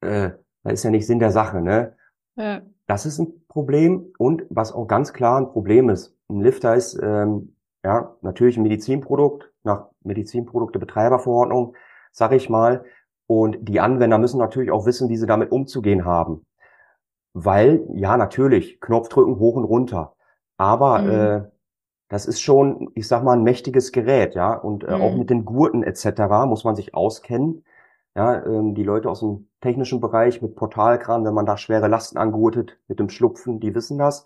äh, 0.02 0.32
das 0.64 0.74
ist 0.74 0.84
ja 0.84 0.92
nicht 0.92 1.06
Sinn 1.06 1.20
der 1.20 1.32
Sache, 1.32 1.62
ne? 1.62 1.96
Ja. 2.36 2.62
Das 2.88 3.06
ist 3.06 3.20
ein 3.20 3.46
Problem 3.48 4.14
und 4.18 4.46
was 4.50 4.72
auch 4.72 4.88
ganz 4.88 5.14
klar 5.14 5.40
ein 5.40 5.50
Problem 5.50 5.90
ist, 5.90 6.16
ein 6.30 6.42
Lifter 6.42 6.76
ist 6.76 7.00
ähm, 7.02 7.56
ja 7.84 8.16
natürlich 8.22 8.58
ein 8.58 8.64
Medizinprodukt 8.64 9.52
nach 9.64 9.90
Medizinproduktebetreiberverordnung, 10.04 11.76
sag 12.12 12.32
ich 12.32 12.50
mal. 12.50 12.86
Und 13.30 13.58
die 13.70 13.80
Anwender 13.80 14.18
müssen 14.18 14.40
natürlich 14.40 14.72
auch 14.72 14.88
wissen, 14.88 15.08
wie 15.08 15.16
sie 15.16 15.28
damit 15.28 15.52
umzugehen 15.52 16.04
haben. 16.04 16.48
Weil, 17.34 17.86
ja, 17.94 18.18
natürlich, 18.18 18.82
Knopf 18.82 19.08
drücken 19.08 19.38
hoch 19.38 19.56
und 19.56 19.66
runter. 19.66 20.16
Aber 20.58 21.00
mhm. 21.00 21.12
äh, 21.12 21.50
das 22.08 22.26
ist 22.26 22.42
schon, 22.42 22.90
ich 22.96 23.08
sag 23.08 23.24
mal, 23.24 23.34
ein 23.34 23.44
mächtiges 23.44 23.92
Gerät, 23.92 24.34
ja. 24.34 24.56
Und 24.56 24.84
äh, 24.84 24.96
mhm. 24.96 25.02
auch 25.04 25.16
mit 25.16 25.30
den 25.30 25.46
Gurten 25.46 25.84
etc. 25.84 26.22
muss 26.48 26.64
man 26.64 26.76
sich 26.76 26.96
auskennen. 26.96 27.64
Ja, 28.16 28.44
ähm, 28.44 28.74
die 28.74 28.84
Leute 28.84 29.08
aus 29.12 29.20
dem 29.20 29.48
technischen 29.62 30.02
Bereich 30.02 30.42
mit 30.42 30.56
Portalkran, 30.56 31.24
wenn 31.24 31.36
man 31.36 31.46
da 31.46 31.56
schwere 31.56 31.88
Lasten 31.88 32.18
angurtet 32.18 32.80
mit 32.88 33.00
dem 33.00 33.10
Schlupfen, 33.10 33.60
die 33.60 33.76
wissen 33.76 34.00
das. 34.00 34.26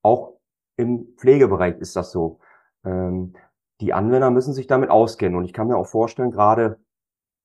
Auch 0.00 0.38
im 0.78 1.08
Pflegebereich 1.18 1.76
ist 1.80 1.96
das 1.96 2.12
so. 2.12 2.38
Ähm, 2.82 3.34
die 3.82 3.92
Anwender 3.92 4.30
müssen 4.30 4.54
sich 4.54 4.66
damit 4.66 4.88
auskennen. 4.88 5.36
Und 5.36 5.44
ich 5.44 5.52
kann 5.52 5.68
mir 5.68 5.76
auch 5.76 5.86
vorstellen, 5.86 6.30
gerade 6.30 6.78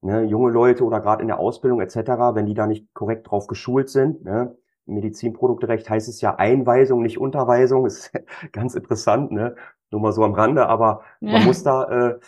ne, 0.03 0.23
junge 0.23 0.51
Leute 0.51 0.83
oder 0.83 1.01
gerade 1.01 1.21
in 1.21 1.27
der 1.27 1.39
Ausbildung 1.39 1.81
etc., 1.81 1.95
wenn 2.33 2.45
die 2.45 2.53
da 2.53 2.67
nicht 2.67 2.93
korrekt 2.93 3.29
drauf 3.29 3.47
geschult 3.47 3.89
sind, 3.89 4.23
ne, 4.23 4.55
Medizinprodukterecht 4.85 5.89
heißt 5.89 6.09
es 6.09 6.19
ja 6.21 6.35
Einweisung, 6.35 7.01
nicht 7.01 7.17
Unterweisung. 7.17 7.85
Ist 7.85 8.11
ganz 8.51 8.75
interessant, 8.75 9.31
ne? 9.31 9.55
Nur 9.91 10.01
mal 10.01 10.11
so 10.11 10.23
am 10.23 10.33
Rande, 10.33 10.67
aber 10.67 11.03
man 11.21 11.45
muss 11.45 11.63
da, 11.63 12.09
äh, 12.09 12.19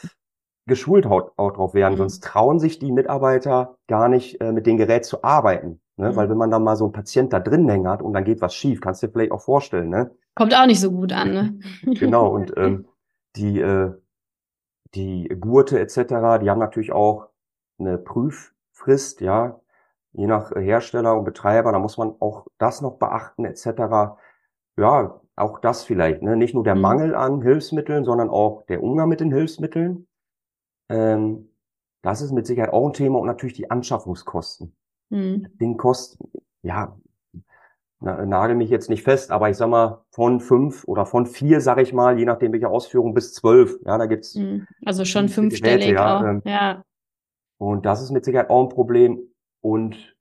geschult 0.67 1.05
auch, 1.05 1.31
auch 1.37 1.51
drauf 1.51 1.73
werden, 1.73 1.93
mhm. 1.93 1.99
sonst 1.99 2.23
trauen 2.23 2.59
sich 2.59 2.79
die 2.79 2.91
Mitarbeiter 2.91 3.77
gar 3.87 4.09
nicht, 4.09 4.41
äh, 4.41 4.51
mit 4.51 4.65
dem 4.65 4.77
Gerät 4.77 5.05
zu 5.05 5.23
arbeiten. 5.23 5.79
Ne? 5.97 6.11
Mhm. 6.11 6.15
Weil 6.15 6.29
wenn 6.29 6.37
man 6.37 6.51
dann 6.51 6.63
mal 6.63 6.75
so 6.75 6.85
einen 6.85 6.93
Patient 6.93 7.33
da 7.33 7.39
drin 7.39 7.69
hängen 7.69 7.87
hat 7.87 8.01
und 8.01 8.13
dann 8.13 8.23
geht 8.23 8.41
was 8.41 8.55
schief, 8.55 8.81
kannst 8.81 9.01
du 9.01 9.07
dir 9.07 9.13
vielleicht 9.13 9.31
auch 9.31 9.41
vorstellen, 9.41 9.89
ne? 9.89 10.11
Kommt 10.35 10.55
auch 10.55 10.65
nicht 10.65 10.81
so 10.81 10.91
gut 10.91 11.13
an, 11.13 11.31
ne? 11.33 11.59
genau, 11.97 12.27
und 12.27 12.53
ähm, 12.57 12.87
die, 13.37 13.59
äh, 13.61 13.93
die 14.93 15.29
Gurte 15.39 15.79
etc., 15.79 15.95
die 16.41 16.49
haben 16.49 16.59
natürlich 16.59 16.91
auch 16.91 17.29
eine 17.79 17.97
Prüffrist, 17.97 19.21
ja, 19.21 19.59
je 20.13 20.27
nach 20.27 20.51
Hersteller 20.55 21.17
und 21.17 21.25
Betreiber, 21.25 21.71
da 21.71 21.79
muss 21.79 21.97
man 21.97 22.15
auch 22.19 22.47
das 22.57 22.81
noch 22.81 22.97
beachten 22.97 23.45
etc. 23.45 24.17
Ja, 24.77 25.21
auch 25.35 25.59
das 25.59 25.83
vielleicht, 25.83 26.21
ne? 26.21 26.35
Nicht 26.35 26.53
nur 26.53 26.63
der 26.63 26.75
mhm. 26.75 26.81
Mangel 26.81 27.15
an 27.15 27.41
Hilfsmitteln, 27.41 28.05
sondern 28.05 28.29
auch 28.29 28.65
der 28.67 28.81
Umgang 28.81 29.09
mit 29.09 29.19
den 29.19 29.33
Hilfsmitteln. 29.33 30.07
Ähm, 30.89 31.49
das 32.01 32.21
ist 32.21 32.31
mit 32.31 32.45
Sicherheit 32.45 32.71
auch 32.71 32.87
ein 32.87 32.93
Thema 32.93 33.19
und 33.19 33.27
natürlich 33.27 33.55
die 33.55 33.71
Anschaffungskosten. 33.71 34.75
Mhm. 35.09 35.47
Den 35.59 35.77
Kosten, 35.77 36.31
ja, 36.61 36.97
na, 37.99 38.25
nagel 38.25 38.55
mich 38.55 38.69
jetzt 38.69 38.89
nicht 38.89 39.03
fest, 39.03 39.31
aber 39.31 39.49
ich 39.49 39.57
sag 39.57 39.69
mal 39.69 40.05
von 40.11 40.39
fünf 40.39 40.83
oder 40.85 41.05
von 41.05 41.25
vier, 41.25 41.61
sag 41.61 41.79
ich 41.79 41.93
mal, 41.93 42.17
je 42.19 42.25
nachdem 42.25 42.53
welche 42.53 42.69
Ausführung, 42.69 43.13
bis 43.13 43.33
zwölf. 43.33 43.77
Ja, 43.85 43.97
da 43.97 44.05
gibt's 44.05 44.35
mhm. 44.35 44.67
also 44.85 45.03
schon 45.05 45.29
fünfstellig 45.29 45.87
Geräte, 45.87 45.95
ja, 45.95 46.29
ähm, 46.29 46.41
ja. 46.45 46.83
Und 47.57 47.85
das 47.85 48.01
ist 48.01 48.11
mit 48.11 48.25
Sicherheit 48.25 48.49
auch 48.49 48.63
ein 48.63 48.69
Problem. 48.69 49.19
Und 49.61 50.15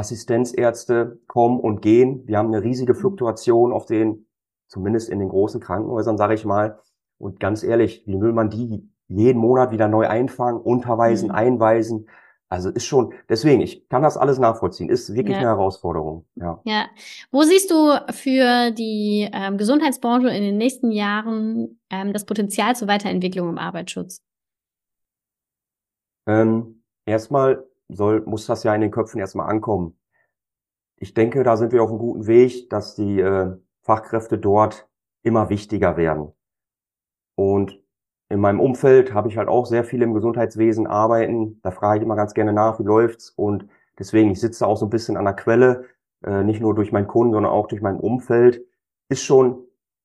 Assistenzärzte 0.00 1.20
kommen 1.26 1.60
und 1.60 1.82
gehen. 1.82 2.22
Wir 2.26 2.38
haben 2.38 2.48
eine 2.48 2.62
riesige 2.64 2.94
mhm. 2.94 2.98
Fluktuation 2.98 3.72
auf 3.72 3.86
den, 3.86 4.26
zumindest 4.68 5.08
in 5.08 5.18
den 5.18 5.28
großen 5.28 5.60
Krankenhäusern, 5.60 6.16
sage 6.16 6.34
ich 6.34 6.44
mal. 6.44 6.78
Und 7.18 7.38
ganz 7.38 7.62
ehrlich, 7.62 8.04
wie 8.06 8.20
will 8.20 8.32
man 8.32 8.50
die 8.50 8.88
jeden 9.08 9.38
Monat 9.38 9.72
wieder 9.72 9.88
neu 9.88 10.08
einfangen, 10.08 10.60
unterweisen, 10.60 11.28
mhm. 11.28 11.34
einweisen? 11.34 12.08
Also 12.48 12.70
ist 12.70 12.86
schon, 12.86 13.12
deswegen, 13.28 13.60
ich 13.60 13.88
kann 13.88 14.02
das 14.02 14.16
alles 14.16 14.40
nachvollziehen, 14.40 14.88
ist 14.88 15.14
wirklich 15.14 15.34
ja. 15.34 15.40
eine 15.40 15.48
Herausforderung. 15.50 16.26
Ja. 16.34 16.60
ja. 16.64 16.86
Wo 17.30 17.42
siehst 17.42 17.70
du 17.70 17.92
für 18.10 18.72
die 18.72 19.28
ähm, 19.32 19.56
Gesundheitsbranche 19.56 20.30
in 20.30 20.42
den 20.42 20.56
nächsten 20.56 20.90
Jahren 20.90 21.78
ähm, 21.90 22.12
das 22.12 22.24
Potenzial 22.24 22.74
zur 22.74 22.88
Weiterentwicklung 22.88 23.50
im 23.50 23.58
Arbeitsschutz? 23.58 24.24
Ähm, 26.30 26.84
erstmal 27.06 27.66
soll, 27.88 28.20
muss 28.20 28.46
das 28.46 28.62
ja 28.62 28.72
in 28.72 28.80
den 28.80 28.92
Köpfen 28.92 29.18
erstmal 29.18 29.50
ankommen. 29.50 29.98
Ich 30.94 31.12
denke, 31.12 31.42
da 31.42 31.56
sind 31.56 31.72
wir 31.72 31.82
auf 31.82 31.90
einem 31.90 31.98
guten 31.98 32.28
Weg, 32.28 32.70
dass 32.70 32.94
die 32.94 33.18
äh, 33.18 33.56
Fachkräfte 33.82 34.38
dort 34.38 34.88
immer 35.22 35.48
wichtiger 35.48 35.96
werden. 35.96 36.32
Und 37.34 37.82
in 38.28 38.38
meinem 38.38 38.60
Umfeld 38.60 39.12
habe 39.12 39.28
ich 39.28 39.38
halt 39.38 39.48
auch 39.48 39.66
sehr 39.66 39.82
viel 39.82 40.02
im 40.02 40.14
Gesundheitswesen 40.14 40.86
arbeiten. 40.86 41.60
Da 41.62 41.72
frage 41.72 41.98
ich 41.98 42.04
immer 42.04 42.14
ganz 42.14 42.32
gerne 42.32 42.52
nach, 42.52 42.78
wie 42.78 42.84
läuft's? 42.84 43.30
Und 43.30 43.66
deswegen, 43.98 44.30
ich 44.30 44.38
sitze 44.38 44.68
auch 44.68 44.76
so 44.76 44.86
ein 44.86 44.90
bisschen 44.90 45.16
an 45.16 45.24
der 45.24 45.34
Quelle, 45.34 45.86
äh, 46.22 46.44
nicht 46.44 46.60
nur 46.60 46.76
durch 46.76 46.92
meinen 46.92 47.08
Kunden, 47.08 47.32
sondern 47.32 47.50
auch 47.50 47.66
durch 47.66 47.82
mein 47.82 47.98
Umfeld. 47.98 48.64
Ist 49.08 49.24
schon, 49.24 49.64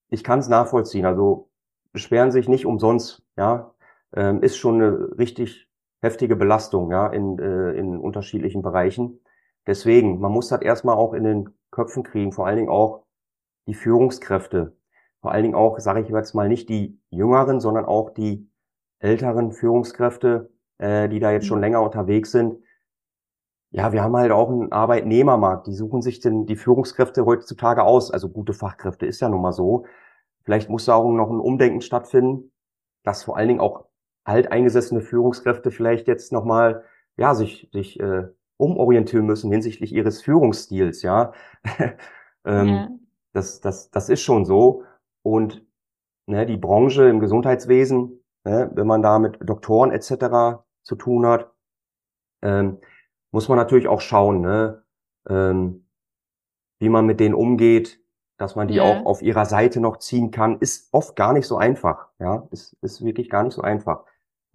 ich 0.09 0.23
kann 0.23 0.39
es 0.39 0.49
nachvollziehen. 0.49 1.05
Also 1.05 1.51
beschweren 1.93 2.31
sich 2.31 2.49
nicht 2.49 2.65
umsonst, 2.65 3.21
ja. 3.37 3.75
Ähm, 4.15 4.41
ist 4.41 4.57
schon 4.57 4.81
eine 4.81 5.17
richtig 5.19 5.69
heftige 6.05 6.35
Belastung, 6.35 6.91
ja, 6.91 7.07
in, 7.07 7.37
äh, 7.39 7.71
in 7.71 7.97
unterschiedlichen 7.97 8.61
Bereichen. 8.61 9.19
Deswegen, 9.67 10.19
man 10.19 10.31
muss 10.31 10.49
das 10.49 10.61
erstmal 10.61 10.95
auch 10.95 11.13
in 11.13 11.23
den 11.23 11.49
Köpfen 11.71 12.03
kriegen, 12.03 12.31
vor 12.31 12.47
allen 12.47 12.57
Dingen 12.57 12.69
auch 12.69 13.03
die 13.67 13.73
Führungskräfte 13.73 14.75
vor 15.25 15.31
allen 15.31 15.41
Dingen 15.41 15.55
auch, 15.55 15.79
sage 15.79 16.01
ich 16.01 16.09
jetzt 16.09 16.35
mal, 16.35 16.47
nicht 16.47 16.69
die 16.69 17.01
jüngeren, 17.09 17.59
sondern 17.59 17.85
auch 17.85 18.11
die 18.11 18.47
älteren 18.99 19.53
Führungskräfte, 19.53 20.51
äh, 20.77 21.09
die 21.09 21.19
da 21.19 21.31
jetzt 21.31 21.47
schon 21.47 21.57
mhm. 21.57 21.63
länger 21.63 21.81
unterwegs 21.81 22.29
sind. 22.29 22.59
Ja, 23.71 23.91
wir 23.91 24.03
haben 24.03 24.15
halt 24.15 24.31
auch 24.31 24.51
einen 24.51 24.71
Arbeitnehmermarkt. 24.71 25.65
Die 25.65 25.73
suchen 25.73 26.03
sich 26.03 26.19
denn 26.19 26.45
die 26.45 26.55
Führungskräfte 26.55 27.25
heutzutage 27.25 27.81
aus. 27.85 28.11
Also 28.11 28.29
gute 28.29 28.53
Fachkräfte 28.53 29.07
ist 29.07 29.19
ja 29.19 29.27
nun 29.27 29.41
mal 29.41 29.51
so. 29.51 29.87
Vielleicht 30.43 30.69
muss 30.69 30.85
da 30.85 30.93
auch 30.93 31.11
noch 31.11 31.31
ein 31.31 31.39
Umdenken 31.39 31.81
stattfinden, 31.81 32.51
dass 33.01 33.23
vor 33.23 33.35
allen 33.35 33.47
Dingen 33.47 33.61
auch 33.61 33.85
alteingesessene 34.25 35.01
Führungskräfte 35.01 35.71
vielleicht 35.71 36.07
jetzt 36.07 36.31
nochmal, 36.33 36.83
ja, 37.17 37.33
sich, 37.33 37.69
sich 37.71 37.99
äh, 37.99 38.27
umorientieren 38.57 39.25
müssen 39.25 39.51
hinsichtlich 39.51 39.93
ihres 39.93 40.21
Führungsstils, 40.21 41.01
ja. 41.01 41.33
ähm, 42.45 42.67
ja. 42.67 42.89
Das, 43.33 43.61
das, 43.61 43.91
das 43.91 44.09
ist 44.09 44.21
schon 44.21 44.45
so. 44.45 44.83
Und 45.21 45.65
ne, 46.25 46.45
die 46.45 46.57
Branche 46.57 47.07
im 47.07 47.19
Gesundheitswesen, 47.19 48.23
ne, 48.43 48.71
wenn 48.73 48.87
man 48.87 49.01
da 49.01 49.19
mit 49.19 49.37
Doktoren 49.41 49.91
etc. 49.91 50.63
zu 50.83 50.95
tun 50.95 51.25
hat, 51.25 51.51
ähm, 52.41 52.79
muss 53.31 53.49
man 53.49 53.57
natürlich 53.57 53.87
auch 53.87 54.01
schauen, 54.01 54.41
ne, 54.41 54.83
ähm, 55.27 55.87
wie 56.79 56.89
man 56.89 57.05
mit 57.05 57.19
denen 57.19 57.35
umgeht, 57.35 57.99
dass 58.37 58.55
man 58.55 58.67
die 58.67 58.75
ja. 58.75 58.83
auch 58.83 59.05
auf 59.05 59.21
ihrer 59.21 59.45
Seite 59.45 59.79
noch 59.79 59.97
ziehen 59.97 60.31
kann, 60.31 60.59
ist 60.59 60.89
oft 60.93 61.15
gar 61.15 61.33
nicht 61.33 61.47
so 61.47 61.57
einfach. 61.57 62.09
Ja, 62.19 62.47
ist, 62.51 62.75
ist 62.81 63.03
wirklich 63.03 63.29
gar 63.29 63.43
nicht 63.43 63.53
so 63.53 63.61
einfach. 63.61 64.05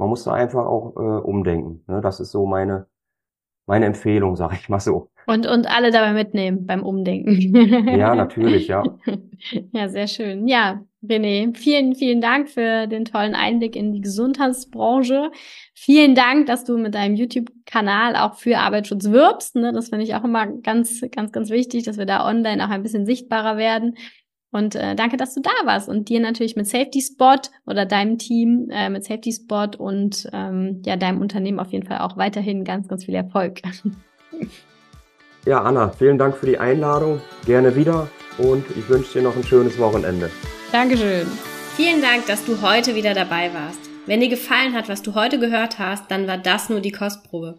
Man 0.01 0.09
muss 0.09 0.25
da 0.25 0.33
einfach 0.33 0.65
auch 0.65 0.97
äh, 0.97 1.21
umdenken. 1.21 1.85
Ne? 1.87 2.01
Das 2.01 2.21
ist 2.21 2.31
so 2.31 2.47
meine 2.47 2.87
meine 3.71 3.87
Empfehlung, 3.87 4.35
sage 4.35 4.57
ich 4.61 4.69
mal 4.69 4.81
so. 4.81 5.11
Und, 5.29 5.47
und 5.47 5.71
alle 5.71 5.93
dabei 5.93 6.13
mitnehmen 6.13 6.67
beim 6.67 6.83
Umdenken. 6.83 7.55
ja, 7.97 8.17
natürlich, 8.17 8.67
ja. 8.67 8.83
Ja, 9.73 9.89
sehr 9.89 10.07
schön. 10.07 10.49
Ja, 10.49 10.85
René, 11.03 11.57
vielen, 11.57 11.95
vielen 11.95 12.21
Dank 12.21 12.51
für 12.51 12.87
den 12.87 13.07
tollen 13.07 13.35
Einblick 13.35 13.75
in 13.75 13.93
die 13.93 14.03
Gesundheitsbranche. 14.03 15.31
Vielen 15.73 16.15
Dank, 16.15 16.45
dass 16.45 16.65
du 16.65 16.77
mit 16.77 16.95
deinem 16.95 17.15
YouTube-Kanal 17.15 18.17
auch 18.17 18.35
für 18.35 18.59
Arbeitsschutz 18.59 19.11
wirbst. 19.11 19.57
Ne? 19.57 19.73
Das 19.73 19.89
finde 19.89 20.05
ich 20.05 20.15
auch 20.15 20.25
immer 20.25 20.47
ganz, 20.47 21.01
ganz, 21.11 21.33
ganz 21.33 21.49
wichtig, 21.49 21.85
dass 21.85 21.97
wir 21.97 22.05
da 22.05 22.29
online 22.29 22.63
auch 22.63 22.71
ein 22.71 22.83
bisschen 22.83 23.07
sichtbarer 23.07 23.57
werden. 23.57 23.97
Und 24.53 24.75
äh, 24.75 24.97
danke, 24.97 25.17
dass 25.17 25.35
du 25.35 25.41
da 25.41 25.51
warst 25.65 25.89
und 25.89 26.09
dir 26.09 26.21
natürlich 26.21 26.57
mit 26.57 26.67
Safety 26.67 27.01
Spot 27.01 27.41
oder 27.67 27.87
deinem 27.87 28.19
Team 28.19 28.69
äh, 28.71 28.91
mit 28.91 29.05
Safety 29.05 29.33
Spot 29.33 29.71
und 29.79 30.29
ähm, 30.33 30.83
ja 30.85 30.97
deinem 30.97 31.21
Unternehmen 31.21 31.61
auf 31.61 31.71
jeden 31.73 31.87
Fall 31.87 31.99
auch 31.99 32.17
weiterhin 32.17 32.65
ganz, 32.65 32.89
ganz 32.89 33.05
viel 33.05 33.15
Erfolg. 33.15 33.61
Ja, 35.47 35.63
Anna, 35.63 35.89
vielen 35.89 36.19
Dank 36.19 36.37
für 36.37 36.45
die 36.45 36.59
Einladung. 36.59 37.21
Gerne 37.47 37.75
wieder 37.75 38.09
und 38.37 38.65
ich 38.77 38.87
wünsche 38.91 39.15
dir 39.15 39.23
noch 39.23 39.35
ein 39.35 39.43
schönes 39.43 39.79
Wochenende. 39.79 40.31
Dankeschön. 40.71 41.27
Vielen 41.77 42.03
Dank, 42.03 42.27
dass 42.27 42.45
du 42.45 42.61
heute 42.61 42.95
wieder 42.95 43.15
dabei 43.15 43.51
warst. 43.55 43.81
Wenn 44.05 44.21
dir 44.21 44.29
gefallen 44.29 44.75
hat, 44.75 44.91
was 44.91 45.01
du 45.01 45.15
heute 45.15 45.39
gehört 45.39 45.79
hast, 45.79 46.11
dann 46.11 46.27
war 46.27 46.37
das 46.37 46.69
nur 46.69 46.81
die 46.81 46.93
Kostprobe. 46.93 47.59